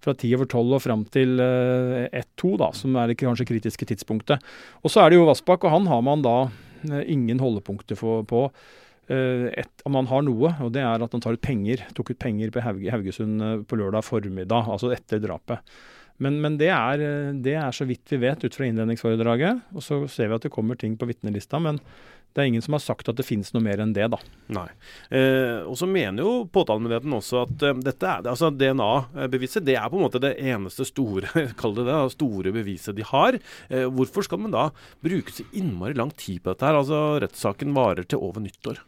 fra 0.00 0.14
ti 0.16 0.30
over 0.32 0.48
tolv 0.48 0.78
og 0.78 0.82
fram 0.84 1.02
til 1.12 1.36
uh, 1.40 2.06
ett-to, 2.16 2.54
da, 2.60 2.70
som 2.76 2.94
er 2.96 3.10
det 3.10 3.18
kanskje 3.20 3.46
kritiske 3.50 3.88
tidspunktet. 3.90 4.40
Og 4.80 4.92
så 4.92 5.02
er 5.02 5.12
det 5.12 5.18
jo 5.18 5.19
Vassbakk, 5.28 5.66
og 5.66 5.74
han 5.74 5.88
har 5.90 6.04
man 6.06 6.24
da 6.24 6.36
ingen 7.04 7.42
holdepunkter 7.42 7.98
for, 7.98 8.24
på. 8.24 8.46
Eh, 9.10 9.48
et, 9.58 9.86
man 9.90 10.06
har 10.10 10.22
noe, 10.22 10.52
og 10.62 10.70
det 10.74 10.84
er 10.84 11.02
at 11.02 11.14
han 11.16 11.22
tar 11.22 11.34
ut 11.34 11.42
penger, 11.42 11.82
tok 11.96 12.12
ut 12.12 12.20
penger 12.22 12.52
på 12.54 12.62
Hauge, 12.62 12.92
Haugesund 12.94 13.42
eh, 13.42 13.56
på 13.66 13.78
lørdag 13.80 14.06
formiddag, 14.06 14.70
altså 14.70 14.92
etter 14.94 15.22
drapet. 15.22 15.64
Men, 16.22 16.36
men 16.44 16.58
det, 16.60 16.68
er, 16.70 17.02
eh, 17.02 17.32
det, 17.42 17.56
er, 17.58 17.74
så 17.74 17.88
vidt 17.88 18.12
vi 18.12 18.20
vet 18.22 18.44
ut 18.44 18.54
fra 18.54 18.68
innledningsforedraget. 18.68 19.64
Og 19.74 19.84
så 19.84 20.02
ser 20.12 20.30
vi 20.30 20.38
at 20.38 20.46
det 20.46 20.54
kommer 20.54 20.78
ting 20.78 20.94
på 21.00 21.08
vitnelista, 21.10 21.58
men 21.62 21.80
det 22.30 22.42
er 22.42 22.48
ingen 22.50 22.62
som 22.62 22.76
har 22.76 22.82
sagt 22.84 23.08
at 23.10 23.18
det 23.18 23.26
finnes 23.26 23.50
noe 23.54 23.64
mer 23.64 23.80
enn 23.82 23.94
det, 23.96 24.06
da. 24.12 24.18
Nei. 24.54 24.68
Eh, 25.10 25.66
og 25.66 25.74
så 25.80 25.88
mener 25.90 26.22
jo 26.22 26.44
påtalemyndigheten 26.52 27.16
også 27.16 27.40
at 27.42 27.64
eh, 27.66 27.80
dette 27.82 28.06
er, 28.06 28.28
altså 28.30 28.52
DNA-beviset 28.54 29.66
det 29.66 29.74
er 29.80 29.88
på 29.90 29.98
en 29.98 30.06
måte 30.06 30.22
det 30.22 30.36
eneste 30.38 30.86
store 30.88 31.32
kall 31.60 31.74
det 31.78 31.88
det, 31.88 31.98
store 32.14 32.54
beviset 32.54 32.98
de 32.98 33.06
har. 33.10 33.40
Eh, 33.68 33.88
hvorfor 33.90 34.26
skal 34.26 34.44
man 34.44 34.54
da 34.54 34.68
bruke 35.02 35.34
så 35.34 35.46
innmari 35.50 35.98
lang 35.98 36.14
tid 36.14 36.44
på 36.44 36.52
dette 36.52 36.68
her? 36.70 36.78
Altså 36.78 37.02
Rettssaken 37.24 37.74
varer 37.76 38.06
til 38.06 38.22
over 38.22 38.46
nyttår. 38.46 38.78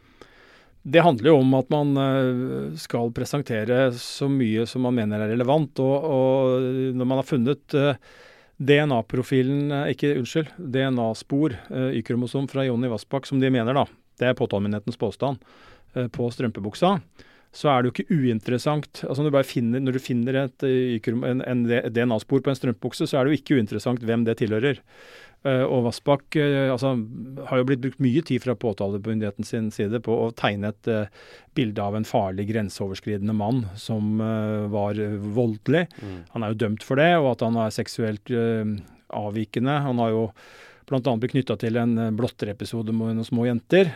Det 0.83 0.99
handler 0.99 1.29
jo 1.31 1.37
om 1.39 1.53
at 1.55 1.69
man 1.71 1.95
eh, 1.99 2.75
skal 2.79 3.11
presentere 3.15 3.85
så 3.95 4.27
mye 4.31 4.65
som 4.67 4.83
man 4.83 4.97
mener 4.97 5.23
er 5.23 5.31
relevant. 5.31 5.79
Og, 5.79 6.07
og 6.15 6.95
når 6.95 7.07
man 7.07 7.21
har 7.21 7.27
funnet 7.27 7.75
eh, 7.79 7.99
DNA-profilen, 8.69 9.67
eh, 9.71 9.91
ikke 9.95 10.15
unnskyld, 10.21 10.53
DNA-spor, 10.57 11.57
Y-kromosom 11.99 12.47
fra 12.51 12.65
Jonny 12.67 12.89
Vassbakk, 12.91 13.27
som 13.29 13.43
de 13.43 13.51
mener, 13.53 13.75
da, 13.77 13.85
det 14.21 14.29
er 14.29 14.39
påtalemyndighetens 14.39 14.99
påstand, 15.01 15.53
på 15.93 16.25
strømpebuksa, 16.33 16.95
så 17.53 17.69
er 17.69 17.83
det 17.83 17.89
jo 17.89 17.93
ikke 17.93 18.15
uinteressant. 18.17 19.03
altså 19.05 19.21
Når 19.21 19.35
du, 19.35 19.37
finner, 19.45 19.83
når 19.83 19.93
du 19.93 20.01
finner 20.01 20.39
et, 20.41 20.63
en, 20.65 21.43
en 21.45 21.61
DNA-spor 21.69 22.41
på 22.41 22.49
en 22.49 22.57
strømpebukse, 22.57 23.05
så 23.05 23.19
er 23.19 23.27
det 23.27 23.35
jo 23.35 23.41
ikke 23.41 23.59
uinteressant 23.59 24.01
hvem 24.01 24.25
det 24.25 24.39
tilhører. 24.41 24.81
Uh, 25.43 25.65
og 25.67 25.81
Vassbakk 25.89 26.37
uh, 26.39 26.71
altså, 26.71 26.93
har 27.49 27.59
jo 27.59 27.65
blitt 27.67 27.81
brukt 27.83 28.03
mye 28.03 28.21
tid 28.23 28.39
fra 28.45 28.55
påtalemyndigheten 28.55 29.43
sin 29.43 29.67
side 29.75 29.99
på 30.05 30.15
å 30.15 30.29
tegne 30.39 30.71
et 30.71 30.87
uh, 30.87 31.25
bilde 31.57 31.83
av 31.83 31.97
en 31.97 32.07
farlig 32.07 32.45
grenseoverskridende 32.47 33.35
mann 33.35 33.65
som 33.79 34.17
var 34.73 34.97
voldelig. 35.35 35.83
Mm. 35.99 36.15
Han 36.33 36.45
er 36.45 36.53
jo 36.53 36.59
dømt 36.63 36.85
for 36.87 36.97
det, 36.97 37.11
og 37.19 37.33
at 37.35 37.43
han 37.45 37.59
er 37.61 37.75
seksuelt 37.75 38.31
avvikende. 39.13 39.75
Han 39.85 40.01
har 40.01 40.09
jo 40.09 40.23
bl.a. 40.89 41.13
blitt 41.21 41.35
knytta 41.35 41.59
til 41.61 41.77
en 41.77 41.93
blotterepisode 42.17 42.95
med 42.95 43.19
noen 43.19 43.27
små 43.27 43.45
jenter. 43.45 43.93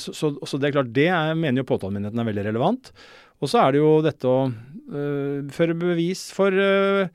Så, 0.00 0.16
så, 0.16 0.32
så, 0.40 0.56
det 0.56 0.70
er 0.70 0.78
klart, 0.78 0.94
det 0.96 1.10
er, 1.12 1.36
mener 1.36 1.60
jo 1.60 1.68
påtalemyndigheten 1.68 2.24
er 2.24 2.30
veldig 2.30 2.46
relevant. 2.48 2.92
Og 3.44 3.52
så 3.52 3.60
er 3.60 3.76
det 3.76 3.84
jo 3.84 3.92
dette 4.06 4.32
å 4.32 4.40
føre 5.52 5.76
bevis 5.76 6.30
for 6.32 6.56
Eh, 6.56 7.08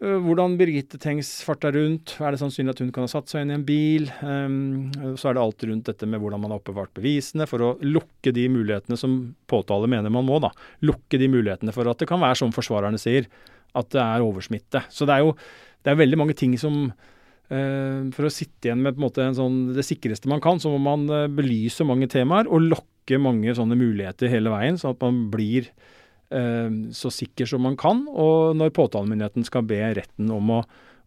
hvordan 0.00 0.54
Birgitte 0.56 0.96
Tengs 1.00 1.28
farta 1.44 1.68
rundt. 1.74 2.14
Er 2.24 2.32
det 2.32 2.40
sannsynlig 2.40 2.72
at 2.72 2.80
hun 2.80 2.92
kan 2.94 3.04
ha 3.04 3.10
satt 3.12 3.28
seg 3.28 3.44
inn 3.44 3.52
i 3.52 3.56
en 3.58 3.66
bil? 3.68 4.06
Um, 4.24 4.88
så 5.20 5.28
er 5.28 5.36
det 5.36 5.42
alt 5.42 5.66
rundt 5.68 5.90
dette 5.90 6.08
med 6.08 6.22
hvordan 6.22 6.40
man 6.40 6.54
har 6.54 6.62
oppbevart 6.62 6.94
bevisene, 6.96 7.44
for 7.50 7.64
å 7.64 7.70
lukke 7.84 8.32
de 8.32 8.46
mulighetene 8.52 8.96
som 9.00 9.18
påtale 9.50 9.90
mener 9.92 10.12
man 10.12 10.24
må. 10.24 10.40
da. 10.40 10.52
Lukke 10.88 11.20
de 11.20 11.28
mulighetene 11.28 11.76
for 11.76 11.90
at 11.92 12.00
det 12.00 12.08
kan 12.08 12.22
være 12.22 12.40
som 12.40 12.54
forsvarerne 12.56 13.00
sier, 13.00 13.28
at 13.76 13.92
det 13.92 14.00
er 14.00 14.24
oversmitte. 14.24 14.86
Så 14.88 15.04
det 15.08 15.18
er 15.18 15.26
jo 15.26 15.36
det 15.84 15.92
er 15.92 16.00
veldig 16.00 16.18
mange 16.20 16.36
ting 16.36 16.56
som 16.60 16.82
uh, 16.90 18.00
For 18.16 18.24
å 18.24 18.32
sitte 18.32 18.68
igjen 18.68 18.82
med 18.84 19.00
måte 19.00 19.28
sånn, 19.36 19.62
det 19.76 19.84
sikreste 19.84 20.32
man 20.32 20.40
kan, 20.44 20.60
så 20.60 20.72
må 20.72 20.80
man 20.80 21.32
belyse 21.36 21.84
mange 21.84 22.08
temaer 22.08 22.48
og 22.48 22.72
lokke 22.72 23.20
mange 23.20 23.52
sånne 23.56 23.76
muligheter 23.76 24.32
hele 24.32 24.52
veien, 24.52 24.80
sånn 24.80 24.96
at 24.96 25.04
man 25.04 25.26
blir 25.32 25.68
Eh, 25.68 25.99
så 26.30 27.10
sikker 27.10 27.48
som 27.50 27.64
man 27.66 27.74
kan, 27.80 28.04
og 28.06 28.54
når 28.54 28.70
påtalemyndigheten 28.76 29.46
skal 29.48 29.64
be 29.66 29.80
retten 29.98 30.30
om 30.30 30.52
å, 30.54 30.60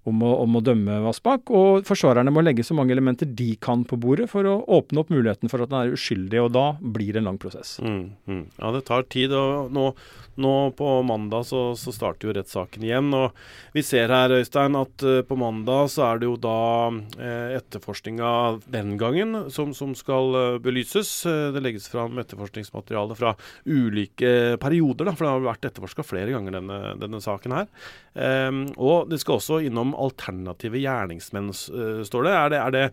om 0.10 0.24
å, 0.26 0.32
om 0.44 0.58
å 0.60 0.64
dømme 0.64 1.00
Vassbakk. 1.06 1.52
Og 1.54 1.88
forsvarerne 1.88 2.34
må 2.34 2.44
legge 2.44 2.66
så 2.66 2.76
mange 2.78 2.96
elementer 2.96 3.30
de 3.30 3.54
kan 3.64 3.86
på 3.88 4.00
bordet 4.02 4.30
for 4.32 4.48
å 4.50 4.58
åpne 4.80 5.04
opp 5.04 5.14
muligheten 5.14 5.52
for 5.52 5.64
at 5.64 5.74
han 5.74 5.88
er 5.88 5.98
uskyldig, 5.98 6.42
og 6.44 6.52
da 6.56 6.66
blir 6.80 7.14
det 7.14 7.24
en 7.24 7.32
lang 7.32 7.40
prosess. 7.42 7.78
Mm, 7.84 8.04
mm. 8.28 8.44
Ja, 8.60 8.74
det 8.76 8.86
tar 8.90 9.08
tid. 9.14 9.34
og 9.34 9.72
nå 9.74 9.92
nå 10.36 10.72
på 10.78 11.02
mandag 11.06 11.46
så, 11.46 11.62
så 11.78 11.94
starter 11.94 12.28
jo 12.28 12.34
rettssaken 12.34 12.86
igjen. 12.86 13.12
og 13.14 13.38
Vi 13.76 13.84
ser 13.86 14.12
her 14.14 14.34
Øystein, 14.34 14.78
at 14.80 15.06
uh, 15.06 15.22
på 15.28 15.38
mandag 15.38 15.92
så 15.94 16.08
er 16.08 16.22
det 16.22 16.30
jo 16.30 16.38
da 16.42 16.90
uh, 16.90 17.50
etterforskninga 17.60 18.32
den 18.74 18.96
gangen 19.02 19.52
som, 19.54 19.76
som 19.78 19.94
skal 19.98 20.34
uh, 20.34 20.62
belyses. 20.64 21.12
Det 21.24 21.62
legges 21.62 21.90
fram 21.92 22.18
etterforskningsmateriale 22.22 23.18
fra 23.18 23.36
ulike 23.70 24.58
perioder, 24.62 25.10
da, 25.10 25.16
for 25.18 25.28
det 25.28 25.36
har 25.36 25.46
vært 25.46 25.70
etterforska 25.70 26.06
flere 26.08 26.34
ganger 26.34 26.58
denne, 26.58 26.80
denne 27.02 27.22
saken 27.24 27.58
her. 27.60 27.70
Um, 28.14 28.66
og 28.78 29.10
det 29.10 29.20
skal 29.22 29.40
også 29.40 29.62
innom 29.66 29.93
alternative 29.96 30.82
gjerningsmenn, 30.82 31.50
står 31.54 32.28
det. 32.28 32.34
Er 32.34 32.54
det, 32.54 32.60
er 32.60 32.76
det, 32.76 32.84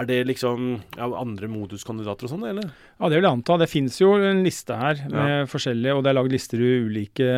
er 0.00 0.08
det 0.08 0.18
liksom 0.30 0.72
ja, 0.98 1.08
andre 1.18 1.50
moduskandidater 1.52 2.28
og 2.28 2.34
sånn, 2.34 2.48
eller? 2.52 2.72
Ja, 2.72 3.08
det 3.08 3.18
vil 3.18 3.28
jeg 3.28 3.38
anta. 3.38 3.60
Det 3.62 3.70
finnes 3.70 4.00
jo 4.00 4.14
en 4.18 4.42
liste 4.46 4.78
her 4.78 5.04
med 5.08 5.36
ja. 5.36 5.46
forskjellige, 5.50 5.96
og 5.96 6.04
det 6.04 6.12
er 6.12 6.18
lagd 6.20 6.36
lister 6.36 6.62
i 6.62 6.74
ulike 6.86 7.30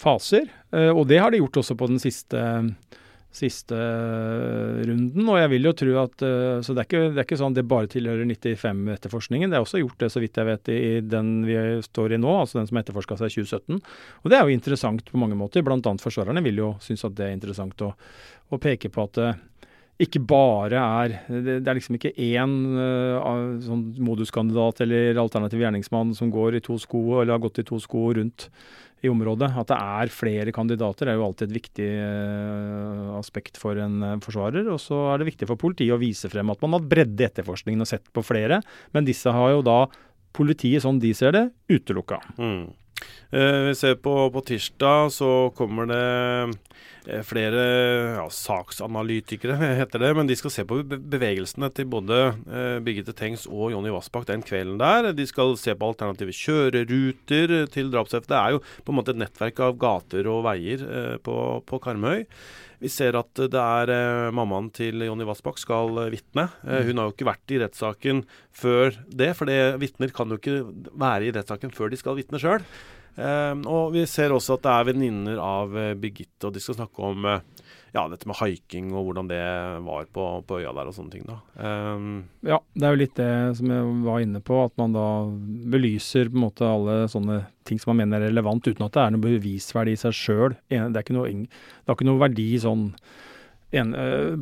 faser. 0.00 0.48
Eh, 0.74 0.90
og 0.90 1.06
det 1.10 1.20
har 1.22 1.32
de 1.32 1.42
gjort 1.42 1.62
også 1.62 1.76
på 1.78 1.90
den 1.90 2.02
siste, 2.02 2.40
siste 3.34 3.78
runden. 4.86 5.26
Og 5.26 5.38
jeg 5.40 5.50
vil 5.52 5.68
jo 5.68 5.72
tro 5.76 5.94
at 6.04 6.24
eh, 6.26 6.60
Så 6.64 6.74
det 6.74 6.84
er 6.84 6.88
ikke, 6.88 7.02
det 7.14 7.22
er 7.22 7.26
ikke 7.26 7.40
sånn 7.40 7.56
det 7.56 7.66
bare 7.70 7.90
tilhører 7.90 8.26
95-etterforskningen. 8.30 9.50
Det 9.50 9.58
er 9.58 9.66
også 9.66 9.82
gjort 9.82 9.98
det, 10.04 10.10
så 10.14 10.22
vidt 10.22 10.38
jeg 10.38 10.48
vet, 10.48 10.70
i 10.70 11.00
den 11.02 11.32
vi 11.48 11.56
står 11.84 12.14
i 12.14 12.20
nå, 12.20 12.36
altså 12.44 12.60
den 12.60 12.70
som 12.70 12.80
etterforska 12.80 13.18
seg 13.20 13.32
i 13.32 13.44
2017. 13.44 13.80
Og 14.22 14.30
det 14.30 14.38
er 14.38 14.46
jo 14.46 14.58
interessant 14.58 15.10
på 15.10 15.20
mange 15.20 15.38
måter. 15.38 15.66
Blant 15.66 15.86
annet 15.90 16.04
forsvarerne 16.04 16.44
vil 16.46 16.62
jo 16.62 16.70
synes 16.84 17.04
at 17.08 17.18
det 17.18 17.28
er 17.28 17.36
interessant 17.36 17.86
å, 17.86 17.92
å 18.54 18.60
peke 18.62 18.92
på 18.94 19.08
at 19.08 19.20
eh, 19.22 19.42
ikke 20.02 20.22
bare 20.26 20.80
er 20.80 21.12
Det, 21.28 21.60
er 21.62 21.76
liksom 21.76 21.98
ikke 21.98 22.14
én 22.18 22.54
uh, 22.74 23.58
sånn 23.62 23.84
moduskandidat 24.02 24.82
eller 24.82 25.20
alternativ 25.22 25.62
gjerningsmann 25.62 26.14
som 26.18 26.32
går 26.34 26.58
i 26.58 26.64
to 26.64 26.78
sko, 26.82 27.20
eller 27.20 27.36
har 27.36 27.44
gått 27.44 27.62
i 27.62 27.66
to 27.66 27.78
sko 27.82 28.08
rundt 28.18 28.48
i 29.04 29.10
området. 29.12 29.52
At 29.60 29.70
det 29.70 29.78
er 29.78 30.10
flere 30.14 30.54
kandidater 30.56 31.10
er 31.10 31.18
jo 31.18 31.26
alltid 31.28 31.50
et 31.50 31.58
viktig 31.60 31.90
uh, 32.00 33.14
aspekt 33.20 33.60
for 33.60 33.78
en 33.78 34.00
uh, 34.02 34.16
forsvarer. 34.24 34.66
Og 34.72 34.80
så 34.82 34.98
er 35.12 35.22
det 35.22 35.30
viktig 35.30 35.50
for 35.50 35.60
politiet 35.60 35.94
å 35.94 36.00
vise 36.02 36.30
frem 36.32 36.50
at 36.50 36.64
man 36.64 36.74
har 36.78 36.88
bredde 36.90 37.22
i 37.22 37.28
etterforskningen 37.28 37.84
og 37.84 37.90
sett 37.90 38.10
på 38.10 38.24
flere. 38.26 38.64
Men 38.96 39.06
disse 39.06 39.30
har 39.30 39.54
jo 39.54 39.62
da 39.66 39.84
politiet, 40.34 40.82
sånn 40.82 40.98
de 40.98 41.12
ser 41.14 41.36
det, 41.36 41.44
utelukka. 41.70 42.18
Mm. 42.42 42.72
vi 43.30 43.74
ser 43.78 43.94
på, 44.02 44.16
på 44.34 44.40
tirsdag 44.48 45.12
så 45.14 45.28
kommer 45.54 45.86
det 45.86 46.02
Eh, 46.02 46.54
flere 47.28 47.62
ja, 48.16 48.24
saksanalytikere, 48.32 49.56
heter 49.80 50.02
det, 50.02 50.10
men 50.18 50.30
de 50.30 50.36
skal 50.38 50.52
se 50.54 50.64
på 50.68 50.80
bevegelsene 50.84 51.70
til 51.76 51.88
både 51.92 52.20
eh, 52.32 52.80
Birgitte 52.84 53.14
Tengs 53.16 53.46
og 53.50 53.72
Jonny 53.74 53.92
Vassbakk 53.94 54.28
den 54.30 54.44
kvelden 54.46 54.80
der. 54.80 55.12
De 55.16 55.28
skal 55.28 55.56
se 55.60 55.76
på 55.76 55.92
alternative 55.92 56.34
kjøreruter 56.34 57.56
til 57.74 57.92
drapseftet. 57.92 58.32
Det 58.32 58.40
er 58.40 58.56
jo 58.56 58.62
på 58.84 58.94
en 58.94 59.00
måte 59.00 59.14
et 59.14 59.20
nettverk 59.20 59.64
av 59.64 59.78
gater 59.80 60.28
og 60.32 60.44
veier 60.48 60.84
eh, 60.84 61.16
på, 61.24 61.38
på 61.68 61.82
Karmøy. 61.84 62.24
Vi 62.84 62.90
ser 62.92 63.16
at 63.16 63.32
det 63.38 63.60
er 63.60 63.92
eh, 63.94 64.32
mammaen 64.34 64.66
til 64.74 65.06
Jonny 65.06 65.24
Vassbakk 65.24 65.60
skal 65.60 66.02
eh, 66.02 66.10
vitne. 66.12 66.50
Eh, 66.66 66.84
hun 66.88 67.00
har 67.00 67.08
jo 67.08 67.14
ikke 67.14 67.28
vært 67.30 67.54
i 67.54 67.60
rettssaken 67.62 68.20
før 68.54 68.98
det, 69.08 69.30
for 69.38 69.48
vitner 69.80 70.12
kan 70.14 70.28
jo 70.28 70.36
ikke 70.40 70.58
være 70.92 71.30
i 71.30 71.32
rettssaken 71.32 71.72
før 71.74 71.92
de 71.92 72.00
skal 72.00 72.18
vitne 72.18 72.40
sjøl. 72.42 72.66
Um, 73.14 73.62
og 73.70 73.92
vi 73.94 74.02
ser 74.10 74.32
også 74.34 74.56
at 74.56 74.64
det 74.64 74.72
er 74.74 74.86
venninner 74.88 75.38
av 75.38 75.74
uh, 75.76 75.92
Birgitte, 75.94 76.48
og 76.48 76.54
de 76.54 76.62
skal 76.62 76.80
snakke 76.80 77.02
om 77.06 77.26
uh, 77.28 77.36
ja, 77.94 78.02
dette 78.10 78.26
med 78.26 78.40
haiking 78.40 78.88
og 78.90 79.06
hvordan 79.06 79.28
det 79.30 79.42
var 79.86 80.08
på, 80.10 80.24
på 80.48 80.58
øya 80.58 80.72
der 80.74 80.90
og 80.90 80.96
sånne 80.96 81.14
ting. 81.14 81.28
da. 81.28 81.36
Um, 81.54 82.24
ja, 82.42 82.58
det 82.74 82.88
er 82.88 82.96
jo 82.96 83.02
litt 83.04 83.14
det 83.20 83.34
som 83.60 83.70
jeg 83.70 83.92
var 84.08 84.24
inne 84.24 84.42
på, 84.42 84.58
at 84.66 84.74
man 84.82 84.96
da 84.96 85.06
belyser 85.70 86.32
på 86.32 86.40
en 86.40 86.46
måte 86.48 86.66
alle 86.66 87.04
sånne 87.12 87.44
ting 87.68 87.78
som 87.78 87.94
man 87.94 88.02
mener 88.02 88.18
er 88.18 88.34
relevant, 88.34 88.66
uten 88.66 88.88
at 88.88 88.96
det 88.98 89.04
er 89.04 89.14
noe 89.14 89.26
bevisverdi 89.28 89.94
i 89.94 90.00
seg 90.00 90.18
sjøl. 90.18 90.58
Det, 90.66 90.82
det, 90.82 91.06
har 91.06 91.94
ikke 91.94 92.10
noe 92.10 92.22
verdi 92.26 92.50
sånn 92.60 92.88
en, 93.74 93.94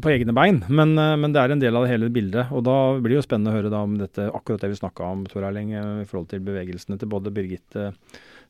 på 0.04 0.10
egne 0.12 0.32
bein, 0.36 0.64
men, 0.68 0.96
men, 0.96 1.32
det 1.32 1.40
er 1.40 1.52
en 1.52 1.60
del 1.60 1.76
av 1.76 1.84
det 1.84 1.92
hele 1.92 2.10
bildet. 2.12 2.50
Og 2.56 2.64
da 2.66 2.74
blir 2.96 3.14
det 3.14 3.20
jo 3.20 3.28
spennende 3.28 3.52
å 3.52 3.56
høre 3.60 3.70
da 3.72 3.84
om 3.84 4.00
dette, 4.00 4.32
akkurat 4.32 4.64
det 4.64 4.72
vi 4.72 4.80
snakka 4.80 5.12
om, 5.12 5.28
Tor 5.28 5.44
Erling, 5.48 5.76
i 5.76 6.08
forhold 6.08 6.32
til 6.32 6.44
bevegelsene 6.44 6.98
til 7.00 7.12
både 7.12 7.32
Birgitte 7.32 7.90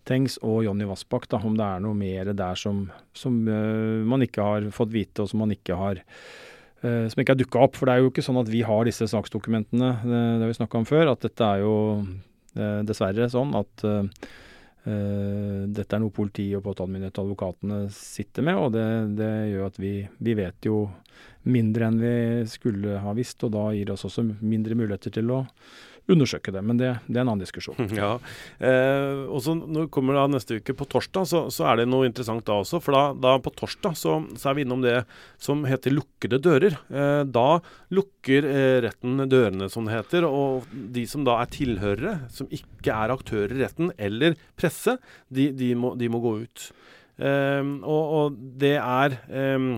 Tengs 0.09 0.39
og 0.43 0.65
Jonny 0.67 0.87
Vassbakk, 0.89 1.29
da, 1.31 1.39
om 1.47 1.55
det 1.59 1.67
er 1.67 1.83
noe 1.85 1.95
mer 1.95 2.33
der 2.35 2.59
som, 2.59 2.85
som 3.15 3.37
uh, 3.47 4.03
man 4.09 4.25
ikke 4.27 4.43
har 4.47 4.67
fått 4.75 4.93
vite, 4.95 5.23
og 5.23 5.31
som 5.31 5.43
man 5.45 5.55
ikke 5.55 5.79
har 5.79 6.01
uh, 6.03 7.07
som 7.13 7.23
ikke 7.23 7.37
har 7.37 7.41
dukka 7.41 7.63
opp. 7.63 7.79
For 7.79 7.89
det 7.89 7.95
er 7.95 8.03
jo 8.03 8.13
ikke 8.13 8.27
sånn 8.27 8.41
at 8.43 8.51
vi 8.51 8.65
har 8.67 8.87
disse 8.89 9.07
saksdokumentene, 9.13 9.93
det, 10.03 10.23
det 10.37 10.47
har 10.47 10.51
vi 10.51 10.59
snakka 10.59 10.81
om 10.81 10.89
før. 10.89 11.15
At 11.15 11.27
dette 11.27 11.49
er 11.49 11.65
jo 11.65 11.77
dessverre 12.53 13.31
sånn 13.33 13.55
at 13.57 13.83
dette 14.83 15.95
er 15.97 16.01
noe 16.03 16.13
politi 16.13 16.51
og 16.53 16.67
påtalemyndighet 16.67 17.17
og 17.17 17.31
advokatene 17.31 17.79
sitter 17.97 18.45
med, 18.45 18.59
og 18.61 18.75
det, 18.75 18.85
det 19.17 19.31
gjør 19.55 19.71
at 19.71 19.79
vi, 19.81 19.93
vi, 20.21 20.35
vet 20.37 20.69
jo 20.69 20.83
mindre 21.49 21.89
enn 21.89 21.97
vi 22.03 22.13
skulle 22.51 22.99
ha 23.01 23.15
visst, 23.17 23.41
og 23.47 23.55
da 23.55 23.63
gir 23.73 23.89
det 23.89 23.95
oss 23.95 24.05
også 24.11 24.27
mindre 24.43 24.77
muligheter 24.77 25.15
til 25.17 25.33
å 25.33 25.39
undersøke 26.11 26.53
det. 26.55 26.63
Men 26.67 26.79
det, 26.81 26.91
det 27.07 27.19
er 27.19 27.25
en 27.25 27.33
annen 27.33 27.45
diskusjon. 27.45 27.79
Ja, 28.03 28.17
eh, 28.65 29.23
og 29.31 29.43
så 29.45 29.55
kommer 29.93 30.17
da 30.17 30.25
neste 30.31 30.59
uke 30.59 30.75
på 30.77 30.87
torsdag, 30.91 31.27
så, 31.29 31.43
så, 31.53 31.67
er 31.71 31.83
det 31.83 31.89
noe 31.91 32.09
interessant 32.09 32.45
da 32.49 32.59
også. 32.63 32.81
For 32.83 32.97
da, 32.97 33.03
da 33.15 33.35
på 33.43 33.53
torsdag 33.59 33.97
så, 33.99 34.17
så, 34.35 34.51
er 34.51 34.59
vi 34.59 34.65
innom 34.67 34.83
det 34.85 34.97
som 35.43 35.63
heter 35.69 35.95
lukkede 35.95 36.41
dører. 36.43 36.79
Eh, 36.91 37.23
da 37.29 37.47
lukker 37.95 38.49
eh, 38.49 38.79
retten 38.87 39.27
dørene, 39.31 39.69
som 39.73 39.87
det 39.87 39.99
heter. 39.99 40.27
Og 40.29 40.73
de 40.73 41.05
som 41.11 41.27
da 41.29 41.39
er 41.43 41.53
tilhørere, 41.53 42.17
som 42.33 42.51
ikke 42.53 42.97
er 42.97 43.15
aktører 43.15 43.55
i 43.55 43.63
retten, 43.63 43.93
eller 44.01 44.39
presse, 44.59 44.97
de, 45.29 45.51
de, 45.57 45.73
må, 45.79 45.95
de 46.01 46.11
må, 46.13 46.23
gå 46.25 46.35
ut. 46.47 46.67
Eh, 47.23 47.63
og, 47.63 48.03
og, 48.19 48.43
det 48.63 48.77
er 48.81 49.21
eh, 49.31 49.71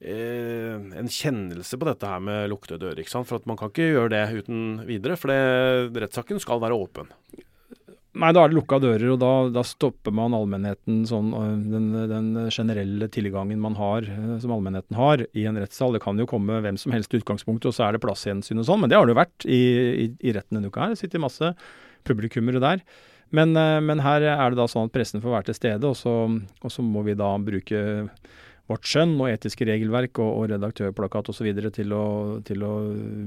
en 0.00 1.10
kjennelse 1.12 1.76
på 1.76 1.84
dette 1.84 2.08
her 2.08 2.22
med 2.24 2.48
lukkede 2.48 2.78
dører. 2.80 3.02
ikke 3.02 3.12
sant? 3.12 3.28
For 3.28 3.36
at 3.36 3.48
man 3.50 3.58
kan 3.60 3.68
ikke 3.68 3.90
gjøre 3.90 4.12
det 4.14 4.44
uten 4.44 4.62
videre, 4.88 5.18
for 5.20 5.28
rettssaken 5.28 6.40
skal 6.40 6.62
være 6.62 6.78
åpen. 6.78 7.10
Nei, 8.10 8.32
da 8.34 8.42
er 8.42 8.50
det 8.50 8.56
lukka 8.56 8.80
dører, 8.82 9.12
og 9.12 9.20
da, 9.22 9.32
da 9.54 9.62
stopper 9.62 10.10
man 10.14 10.34
allmennheten 10.34 11.04
sånn, 11.06 11.28
den, 11.70 11.92
den, 12.10 12.30
generelle 12.50 13.06
tilgangen 13.12 13.60
man 13.62 13.76
har, 13.78 14.02
eh, 14.02 14.32
som 14.42 14.50
allmennheten 14.56 14.98
har, 14.98 15.22
i 15.38 15.44
en 15.46 15.60
rettssal. 15.60 15.94
Det 15.94 16.02
kan 16.02 16.18
jo 16.18 16.26
komme 16.30 16.58
hvem 16.64 16.78
som 16.80 16.90
helst 16.94 17.14
i 17.14 17.20
utgangspunktet, 17.20 17.68
og 17.70 17.76
så 17.76 17.86
er 17.86 17.94
det 17.94 18.02
plasshensyn 18.02 18.58
og 18.58 18.66
sånn, 18.66 18.82
men 18.82 18.90
det 18.90 18.98
har 18.98 19.06
det 19.06 19.14
jo 19.14 19.20
vært 19.20 19.46
i, 19.46 19.60
i, 19.60 20.08
i 20.26 20.34
retten 20.34 20.58
denne 20.58 20.72
uka 20.72 20.82
her. 20.82 20.96
Det 20.96 21.04
sitter 21.04 21.22
masse 21.22 21.52
publikummere 22.08 22.62
der. 22.64 22.82
Men, 23.30 23.54
eh, 23.54 23.78
men, 23.78 24.02
her 24.02 24.26
er 24.26 24.42
det 24.50 24.58
da 24.58 24.66
sånn 24.74 24.90
at 24.90 24.96
pressen 24.96 25.22
får 25.22 25.36
være 25.36 25.50
til 25.52 25.60
stede, 25.60 25.94
og 25.94 25.94
så, 26.00 26.16
og 26.66 26.74
så 26.74 26.82
må 26.82 27.06
vi 27.06 27.14
da 27.14 27.30
bruke 27.38 27.84
vårt 28.70 28.86
skjønn 28.86 29.16
og 29.18 29.30
etiske 29.30 29.66
regelverk 29.68 30.20
og, 30.22 30.30
og 30.30 30.50
redaktørplakat 30.52 31.32
osv. 31.32 31.48
Til, 31.74 31.94
å, 31.96 32.04
til 32.46 32.66
å 32.66 32.74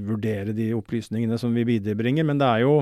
vurdere 0.08 0.56
de 0.56 0.70
opplysningene 0.76 1.38
som 1.40 1.54
vi 1.56 1.66
viderebringer. 1.68 2.26
Men 2.26 2.40
det 2.40 2.48
er, 2.48 2.64
jo, 2.64 2.78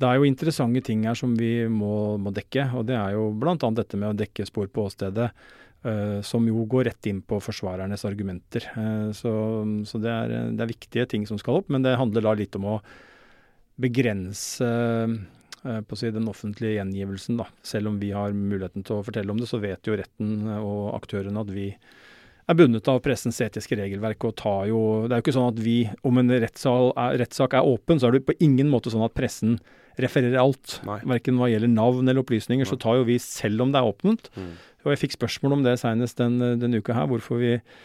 det 0.00 0.10
er 0.10 0.20
jo 0.20 0.28
interessante 0.28 0.84
ting 0.86 1.06
her 1.08 1.18
som 1.18 1.34
vi 1.38 1.66
må, 1.70 2.16
må 2.22 2.34
dekke. 2.36 2.70
Og 2.78 2.86
det 2.90 2.98
er 2.98 3.16
jo 3.16 3.30
bl.a. 3.40 3.56
dette 3.56 4.00
med 4.00 4.12
å 4.12 4.20
dekke 4.20 4.46
spor 4.48 4.70
på 4.70 4.86
åstedet. 4.90 5.32
Uh, 5.80 6.18
som 6.20 6.44
jo 6.44 6.66
går 6.68 6.90
rett 6.90 7.06
inn 7.08 7.22
på 7.24 7.38
forsvarernes 7.40 8.02
argumenter. 8.04 8.66
Uh, 8.74 9.16
så, 9.16 9.30
så 9.88 9.96
det, 10.02 10.12
er, 10.12 10.34
det, 10.52 10.60
er, 10.60 10.68
viktige 10.74 11.06
ting 11.08 11.22
som 11.24 11.38
skal 11.40 11.62
opp, 11.62 11.70
men 11.72 11.80
det 11.86 11.94
handler 11.96 12.26
da 12.26 12.34
litt 12.36 12.58
om 12.58 12.66
å 12.68 12.74
begrense 13.80 14.68
uh, 14.68 15.14
på 15.62 15.96
å 15.96 15.98
si, 15.98 16.10
den 16.14 16.28
offentlige 16.30 16.78
gjengivelsen. 16.78 17.40
Da. 17.40 17.48
Selv 17.66 17.90
om 17.90 17.98
vi 18.00 18.12
har 18.16 18.36
muligheten 18.36 18.86
til 18.86 18.98
å 18.98 19.04
fortelle 19.06 19.32
om 19.32 19.40
det, 19.40 19.48
så 19.50 19.60
vet 19.62 19.86
jo 19.86 19.98
retten 19.98 20.46
eh, 20.48 20.62
og 20.64 20.94
aktørene 20.96 21.42
at 21.44 21.52
vi 21.52 21.68
er 22.50 22.56
bundet 22.58 22.88
av 22.90 23.02
pressens 23.04 23.38
etiske 23.44 23.76
regelverk 23.78 24.24
og 24.26 24.32
tar 24.40 24.64
jo 24.66 24.80
Det 25.04 25.14
er 25.14 25.20
jo 25.20 25.24
ikke 25.26 25.36
sånn 25.36 25.52
at 25.52 25.60
vi, 25.62 25.76
om 26.08 26.18
en 26.18 26.32
rettssak 26.32 27.54
er 27.54 27.68
åpen, 27.68 28.00
så 28.00 28.08
er 28.08 28.16
det 28.16 28.24
på 28.26 28.38
ingen 28.42 28.72
måte 28.72 28.90
sånn 28.90 29.06
at 29.06 29.14
pressen 29.14 29.60
refererer 30.00 30.40
alt. 30.40 30.80
Verken 30.86 31.38
hva 31.38 31.50
gjelder 31.52 31.70
navn 31.70 32.08
eller 32.08 32.24
opplysninger, 32.24 32.64
Nei. 32.64 32.72
så 32.72 32.80
tar 32.80 32.98
jo 32.98 33.06
vi 33.06 33.20
selv 33.22 33.62
om 33.62 33.74
det 33.74 33.78
er 33.78 33.92
åpent. 33.92 34.32
Mm. 34.34 34.52
Og 34.86 34.94
jeg 34.94 35.02
fikk 35.04 35.18
spørsmål 35.18 35.58
om 35.58 35.64
det 35.66 35.76
senest 35.82 36.18
den, 36.18 36.40
den 36.62 36.78
uka 36.80 36.96
her, 36.96 37.10
hvorfor 37.10 37.42
vi 37.42 37.58
Eh, 37.58 37.78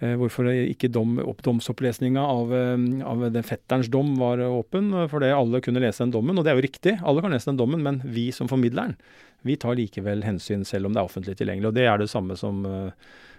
hvorfor 0.00 0.50
ikke 0.52 0.90
dom, 0.92 1.16
domsopplesninga 1.42 2.20
av, 2.20 2.52
eh, 2.52 3.04
av 3.06 3.32
den 3.32 3.46
fetterens 3.46 3.88
dom 3.88 4.16
var 4.20 4.38
åpen. 4.44 4.92
Fordi 5.08 5.32
alle 5.32 5.60
kunne 5.60 5.80
lese 5.80 6.04
den 6.04 6.12
dommen, 6.12 6.36
og 6.36 6.44
det 6.44 6.52
er 6.52 6.60
jo 6.60 6.66
riktig. 6.68 6.98
Alle 7.02 7.22
kan 7.22 7.32
lese 7.32 7.50
den 7.50 7.60
dommen, 7.60 7.82
men 7.82 8.02
vi 8.04 8.30
som 8.30 8.48
formidleren, 8.48 8.96
vi 9.42 9.56
tar 9.56 9.76
likevel 9.76 10.24
hensyn 10.26 10.66
selv 10.66 10.86
om 10.86 10.92
det 10.92 11.00
er 11.00 11.08
offentlig 11.08 11.36
tilgjengelig. 11.38 11.70
Og 11.70 11.74
det 11.74 11.86
er 11.86 11.98
det 11.98 12.10
samme 12.10 12.36
som 12.36 12.64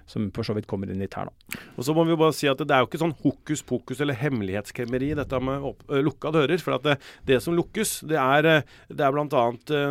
som 0.07 0.29
for 0.31 0.47
så 0.47 0.55
vidt 0.55 0.67
kommer 0.69 0.89
inn 0.89 1.01
litt 1.03 1.15
her, 1.19 1.27
da. 1.27 1.59
Og 1.75 1.85
så 1.85 1.93
må 1.95 2.05
vi 2.07 2.13
jo 2.15 2.19
bare 2.21 2.35
si 2.35 2.47
at 2.49 2.61
det 2.61 2.73
er 2.73 2.83
jo 2.83 2.89
ikke 2.89 3.01
sånn 3.01 3.15
hokus 3.23 3.63
pokus 3.67 4.01
eller 4.03 4.17
hemmelighetskremmeri 4.17 5.11
dette 5.19 5.41
med 5.43 5.65
opp, 5.67 5.83
lukka 5.91 6.31
dører. 6.35 6.61
For 6.63 6.79
det, 6.83 6.97
det 7.27 7.41
som 7.43 7.55
lukkes, 7.57 7.99
det 8.07 8.19
er, 8.21 8.47
det 8.87 9.03
er 9.03 9.13
bl.a. 9.13 9.43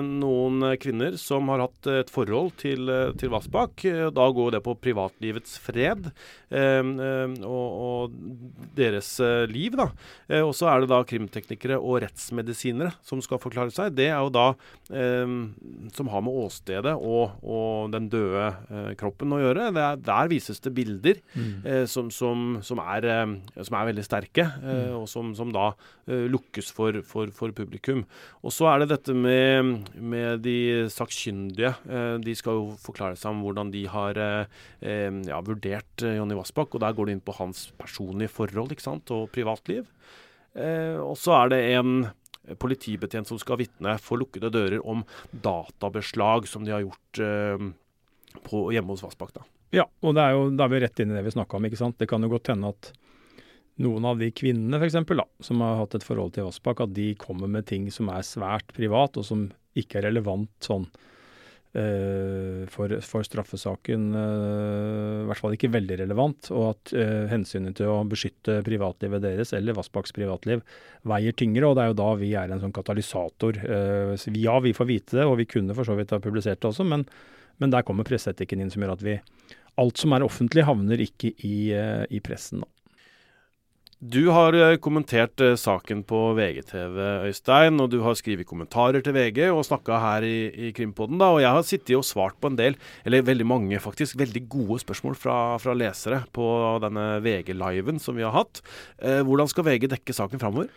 Noen 0.07 0.71
kvinner 0.83 1.19
som 1.21 1.53
har 1.53 1.67
hatt 1.67 1.91
et 1.93 2.13
forhold 2.13 2.55
til, 2.63 2.89
til 3.21 3.33
Vassbakk. 3.33 3.85
Da 4.17 4.29
går 4.41 4.57
det 4.57 4.65
på 4.65 4.77
privatlivets 4.81 5.59
fred 5.63 6.11
og, 6.47 7.71
og, 7.87 8.17
deres 8.77 9.09
liv, 9.51 9.75
da. 9.79 9.89
og 10.45 10.53
så 10.55 10.69
er 10.71 10.83
det 10.83 10.91
da 10.93 11.01
krimteknikere 11.09 11.79
og 11.81 12.03
rettsmedisinere 12.05 12.93
som 13.07 13.23
skal 13.25 13.41
forklare 13.43 13.75
seg. 13.75 13.97
Det 13.97 14.07
er 14.11 14.21
jo 14.21 14.31
da 14.31 14.47
som 15.97 16.11
har 16.13 16.23
med 16.23 16.39
åstedet 16.45 16.93
og, 16.95 17.41
og 17.43 17.91
den 17.95 18.07
døde 18.13 18.95
kroppen 19.01 19.35
å 19.35 19.41
gjøre. 19.43 19.71
Er 19.73 19.99
der 19.99 20.31
vises 20.31 20.61
det 20.63 20.73
bilder 20.77 21.21
mm. 21.35 21.53
eh, 21.65 21.85
som, 21.91 22.11
som, 22.15 22.59
som, 22.67 22.81
er, 22.83 23.07
eh, 23.11 23.63
som, 23.63 23.77
er, 23.79 23.89
veldig 23.91 24.05
sterke, 24.07 24.47
eh, 24.61 24.83
mm. 24.91 24.97
og 25.01 25.09
som, 25.11 25.53
da 25.55 25.69
eh, 26.07 26.27
lukkes 26.33 26.71
for, 26.77 27.01
for, 27.07 27.33
for, 27.35 27.55
publikum. 27.57 28.05
Og 28.43 28.55
så 28.55 28.69
er 28.71 28.83
det 28.83 28.91
dette 28.93 29.17
med, 29.17 29.89
med 29.97 30.45
de 30.45 30.87
sakkyndige. 30.93 31.75
Eh, 31.89 32.17
de 32.25 32.37
skal 32.39 32.61
jo 32.61 32.69
forklare 32.83 33.19
seg 33.19 33.33
om 33.33 33.45
hvordan 33.47 33.73
de 33.75 33.87
har 33.91 34.21
eh, 34.23 35.21
ja, 35.31 35.41
vurdert 35.47 36.05
Jonny 36.05 36.36
Vassbakk, 36.39 36.77
og 36.77 36.85
der 36.85 36.95
går 36.97 37.09
det 37.09 37.17
inn 37.17 37.25
på 37.25 37.35
hans 37.39 37.67
personlige 37.81 38.33
forhold 38.35 38.75
ikke 38.75 38.85
sant, 38.85 39.11
og 39.15 39.31
privatliv. 39.35 39.89
og 40.57 41.17
så 41.21 41.35
er 41.37 41.51
det 41.53 41.59
en 41.77 42.07
politibetjent 42.57 43.29
som 43.29 43.39
skal 43.43 43.59
vitne 43.61 43.97
for 44.01 44.21
lukkede 44.21 44.53
dører 44.55 44.81
om 44.87 45.03
databeslag 45.31 46.47
som 46.49 46.65
de 46.65 46.73
har 46.73 46.85
gjort 46.85 47.21
på, 48.47 48.63
hjemme 48.73 48.95
hos 48.95 49.03
Vassbakk. 49.05 49.43
Ja, 49.75 49.85
og 50.01 50.15
det 50.17 50.23
er 50.23 50.37
jo, 50.37 50.47
da 50.55 50.67
er 50.67 50.73
vi 50.73 50.81
rett 50.85 51.03
inn 51.03 51.13
i 51.13 51.19
det 51.19 51.25
vi 51.27 51.35
snakka 51.35 51.59
om. 51.59 51.67
ikke 51.69 51.81
sant? 51.81 51.99
Det 51.99 52.09
kan 52.11 52.23
jo 52.23 52.31
godt 52.33 52.53
hende 52.53 52.71
at 52.71 52.93
noen 53.83 54.07
av 54.09 54.21
de 54.21 54.31
kvinnene 54.33 54.79
for 54.79 54.89
eksempel, 54.89 55.21
da, 55.21 55.27
som 55.45 55.61
har 55.65 55.81
hatt 55.83 55.99
et 55.99 56.07
forhold 56.07 56.33
til 56.37 56.47
Vassbakk, 56.49 56.85
at 56.87 56.95
de 56.97 57.11
kommer 57.21 57.51
med 57.51 57.67
ting 57.69 57.91
som 57.93 58.09
er 58.13 58.25
svært 58.25 58.73
privat, 58.77 59.19
og 59.19 59.27
som 59.27 59.49
ikke 59.77 60.01
er 60.01 60.09
relevant 60.09 60.53
sånn 60.65 60.87
for, 62.73 62.95
for, 63.05 63.27
straffesaken. 63.27 64.09
Uh, 64.17 65.23
I 65.23 65.29
hvert 65.29 65.43
fall 65.43 65.57
ikke 65.57 65.73
veldig 65.75 66.01
relevant. 66.03 66.51
Og 66.55 66.67
at 66.71 66.95
uh, 66.97 67.27
hensynet 67.33 67.77
til 67.79 67.93
å 67.93 68.01
beskytte 68.09 68.59
privatlivet 68.67 69.25
deres, 69.25 69.55
eller 69.57 69.77
Vassbakks 69.77 70.15
privatliv, 70.17 70.65
veier 71.07 71.37
tyngre. 71.37 71.69
Og 71.69 71.79
det 71.79 71.85
er 71.85 71.93
jo 71.93 72.01
da 72.03 72.11
vi 72.21 72.35
er 72.39 72.53
en 72.53 72.63
sånn 72.65 72.75
katalysator. 72.77 73.63
ja, 74.37 74.59
vi 74.65 74.77
får 74.77 74.91
vite 74.91 75.21
det, 75.21 75.27
og 75.29 75.39
vi 75.41 75.51
kunne 75.51 75.77
for 75.77 75.89
så 75.89 75.97
vidt 75.99 76.15
ha 76.15 76.23
publisert 76.23 76.63
det 76.63 76.73
også, 76.73 76.87
men 76.89 77.07
men 77.63 77.73
der 77.73 77.85
kommer 77.87 78.05
presseetikken 78.05 78.61
inn, 78.61 78.73
som 78.73 78.85
gjør 78.85 78.97
at 78.97 79.07
vi 79.07 79.21
Alt 79.77 80.01
som 80.01 80.15
er 80.17 80.25
offentlig, 80.25 80.63
havner 80.65 81.01
ikke 81.05 81.35
i, 81.45 81.57
uh, 81.77 82.07
i 82.09 82.17
pressen. 82.25 82.63
Da. 82.63 82.76
Du 83.97 84.27
har 84.29 84.53
eh, 84.53 84.75
kommentert 84.77 85.41
eh, 85.41 85.55
saken 85.57 86.03
på 86.05 86.19
VGTV, 86.37 86.99
Øystein, 87.31 87.81
og 87.81 87.89
du 87.89 88.03
har 88.05 88.13
skrevet 88.19 88.45
kommentarer 88.45 89.01
til 89.01 89.15
VG 89.17 89.47
og 89.49 89.63
snakka 89.65 89.97
her 90.03 90.27
i, 90.29 90.51
i 90.69 90.73
Krimpodden. 90.77 91.17
da, 91.17 91.31
og 91.33 91.41
Jeg 91.41 91.49
har 91.57 91.65
sittet 91.65 91.97
og 91.97 92.05
svart 92.05 92.37
på 92.37 92.51
en 92.53 92.59
del, 92.61 92.77
eller 93.09 93.25
veldig 93.25 93.47
mange 93.49 93.81
faktisk, 93.81 94.19
veldig 94.21 94.43
gode 94.53 94.83
spørsmål 94.85 95.17
fra, 95.17 95.39
fra 95.57 95.73
lesere 95.73 96.27
på 96.29 96.45
denne 96.85 97.23
VG-liven 97.25 97.97
som 97.97 98.21
vi 98.21 98.27
har 98.27 98.37
hatt. 98.37 98.61
Eh, 99.01 99.23
hvordan 99.25 99.49
skal 99.49 99.65
VG 99.65 99.89
dekke 99.89 100.13
saken 100.13 100.45
framover? 100.45 100.69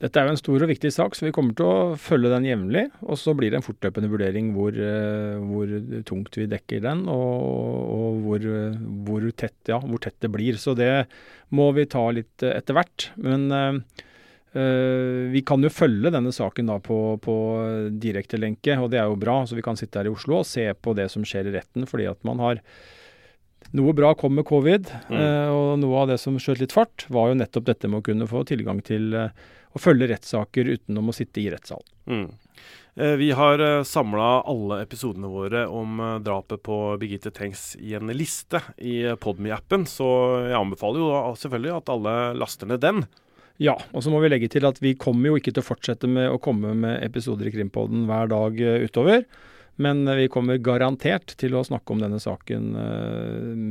Dette 0.00 0.16
er 0.16 0.30
jo 0.30 0.32
en 0.32 0.40
stor 0.40 0.62
og 0.64 0.70
viktig 0.70 0.90
sak, 0.94 1.16
så 1.16 1.26
vi 1.26 1.32
kommer 1.36 1.52
til 1.56 1.66
å 1.68 1.96
følge 2.00 2.30
den 2.32 2.46
jevnlig. 2.48 2.86
Og 3.04 3.18
så 3.20 3.34
blir 3.36 3.52
det 3.52 3.58
en 3.58 3.66
fortløpende 3.66 4.08
vurdering 4.08 4.54
hvor, 4.54 4.72
øh, 4.72 5.42
hvor 5.44 5.74
tungt 6.08 6.38
vi 6.40 6.46
dekker 6.48 6.80
den, 6.86 7.02
og, 7.12 7.42
og 7.92 8.22
hvor, 8.24 8.46
hvor, 9.04 9.26
tett, 9.36 9.58
ja, 9.68 9.76
hvor, 9.82 10.00
tett, 10.00 10.16
det 10.24 10.32
blir. 10.32 10.56
Så 10.60 10.72
det 10.78 11.04
må 11.52 11.68
vi 11.76 11.84
ta 11.92 12.06
litt 12.16 12.46
etter 12.48 12.78
hvert. 12.78 13.10
Men 13.20 13.44
øh, 13.52 13.76
vi 15.34 15.44
kan 15.44 15.68
jo 15.68 15.72
følge 15.74 16.14
denne 16.16 16.32
saken 16.32 16.72
da 16.72 16.78
på, 16.80 17.20
på 17.20 17.36
direktelenke, 18.00 18.80
og 18.80 18.88
det 18.96 19.02
er 19.02 19.12
jo 19.12 19.20
bra. 19.20 19.42
Så 19.44 19.60
vi 19.60 19.66
kan 19.68 19.76
sitte 19.76 20.00
her 20.00 20.08
i 20.08 20.14
Oslo 20.16 20.40
og 20.40 20.48
se 20.48 20.64
på 20.80 20.96
det 20.96 21.10
som 21.12 21.28
skjer 21.28 21.52
i 21.52 21.54
retten, 21.60 21.84
fordi 21.84 22.08
at 22.08 22.24
man 22.24 22.40
har 22.40 22.64
noe 23.76 23.92
bra 23.92 24.14
kom 24.16 24.32
med 24.34 24.48
covid, 24.48 24.88
mm. 25.12 25.22
og 25.52 25.74
noe 25.78 25.98
av 26.00 26.08
det 26.08 26.16
som 26.18 26.40
skjøt 26.40 26.64
litt 26.64 26.72
fart, 26.72 27.04
var 27.12 27.28
jo 27.28 27.36
nettopp 27.36 27.68
dette 27.68 27.90
med 27.92 28.00
å 28.00 28.06
kunne 28.08 28.26
få 28.26 28.40
tilgang 28.48 28.80
til 28.82 29.12
å 29.70 29.82
følge 29.82 30.10
rettssaker 30.10 30.70
utenom 30.76 31.10
å 31.10 31.16
sitte 31.16 31.42
i 31.42 31.50
rettssalen. 31.52 31.90
Mm. 32.10 32.28
Eh, 32.94 33.16
vi 33.16 33.30
har 33.32 33.58
eh, 33.58 33.82
samla 33.82 34.42
alle 34.42 34.82
episodene 34.82 35.30
våre 35.30 35.64
om 35.66 36.00
eh, 36.00 36.16
drapet 36.26 36.62
på 36.66 36.78
Birgitte 37.00 37.30
Tengs 37.30 37.76
i 37.78 37.94
en 37.94 38.10
liste 38.12 38.62
i 38.76 39.02
Podme-appen, 39.20 39.86
så 39.86 40.08
jeg 40.48 40.58
anbefaler 40.58 41.04
jo 41.04 41.36
selvfølgelig 41.38 41.76
at 41.76 41.92
alle 41.94 42.16
laster 42.40 42.70
ned 42.70 42.82
den. 42.82 43.04
Ja, 43.60 43.76
og 43.92 44.02
så 44.02 44.10
må 44.12 44.22
vi 44.24 44.32
legge 44.32 44.50
til 44.50 44.66
at 44.66 44.80
vi 44.82 44.96
kommer 44.98 45.30
jo 45.30 45.38
ikke 45.38 45.52
til 45.52 45.62
å 45.62 45.68
fortsette 45.68 46.10
med 46.10 46.32
å 46.32 46.40
komme 46.42 46.74
med 46.74 47.04
episoder 47.04 47.48
i 47.48 47.54
Krimpodden 47.54 48.06
hver 48.08 48.30
dag 48.32 48.60
utover. 48.86 49.26
Men 49.80 50.04
vi 50.16 50.28
kommer 50.32 50.60
garantert 50.60 51.34
til 51.40 51.54
å 51.56 51.64
snakke 51.64 51.92
om 51.92 52.00
denne 52.02 52.18
saken 52.20 52.72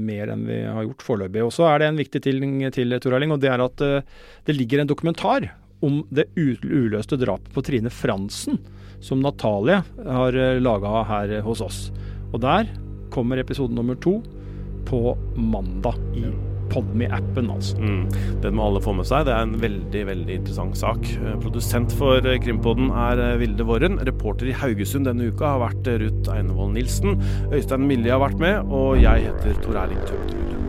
mer 0.06 0.32
enn 0.34 0.46
vi 0.46 0.60
har 0.62 0.86
gjort 0.86 1.06
foreløpig. 1.06 1.42
Og 1.46 1.52
så 1.54 1.68
er 1.70 1.82
det 1.82 1.90
en 1.90 2.00
viktig 2.02 2.22
ting 2.26 2.64
til, 2.74 2.96
Tor 3.02 3.18
Erling, 3.18 3.34
og 3.34 3.42
det 3.42 3.50
er 3.50 3.66
at 3.66 3.82
det 3.82 4.56
ligger 4.56 4.82
en 4.82 4.90
dokumentar 4.90 5.50
om 5.86 6.02
det 6.12 6.28
uløste 6.36 7.20
drapet 7.20 7.54
på 7.56 7.64
Trine 7.66 7.92
Fransen 7.94 8.60
som 9.04 9.22
Natalie 9.24 9.80
har 10.04 10.36
uh, 10.36 10.60
laga 10.60 11.04
her 11.08 11.40
hos 11.46 11.64
oss. 11.64 11.88
Og 12.34 12.42
der 12.44 12.68
kommer 13.14 13.40
episode 13.42 13.74
nummer 13.74 13.98
to 14.00 14.20
på 14.90 15.18
mandag 15.36 15.98
i 16.18 16.28
Podme-appen, 16.70 17.50
altså. 17.50 17.78
Mm. 17.82 18.04
Den 18.44 18.54
må 18.58 18.68
alle 18.70 18.82
få 18.84 18.94
med 18.98 19.08
seg. 19.10 19.26
Det 19.28 19.34
er 19.34 19.48
en 19.48 19.58
veldig 19.62 20.04
veldig 20.12 20.38
interessant 20.42 20.78
sak. 20.78 21.02
Eh, 21.18 21.38
produsent 21.42 21.96
for 21.98 22.22
eh, 22.22 22.38
Krimpodden 22.44 22.92
er 22.94 23.24
eh, 23.26 23.38
Vilde 23.42 23.66
Våren. 23.66 23.98
Reporter 24.06 24.52
i 24.52 24.56
Haugesund 24.56 25.10
denne 25.10 25.32
uka 25.34 25.56
har 25.56 25.64
vært 25.66 25.90
Ruth 26.04 26.34
Einevold 26.36 26.78
Nilsen. 26.78 27.18
Øystein 27.50 27.90
Millie 27.90 28.14
har 28.14 28.22
vært 28.22 28.42
med, 28.42 28.70
og 28.70 29.00
jeg 29.02 29.30
heter 29.32 29.62
Tor 29.66 29.82
Erling 29.86 30.04
Tømterud. 30.06 30.69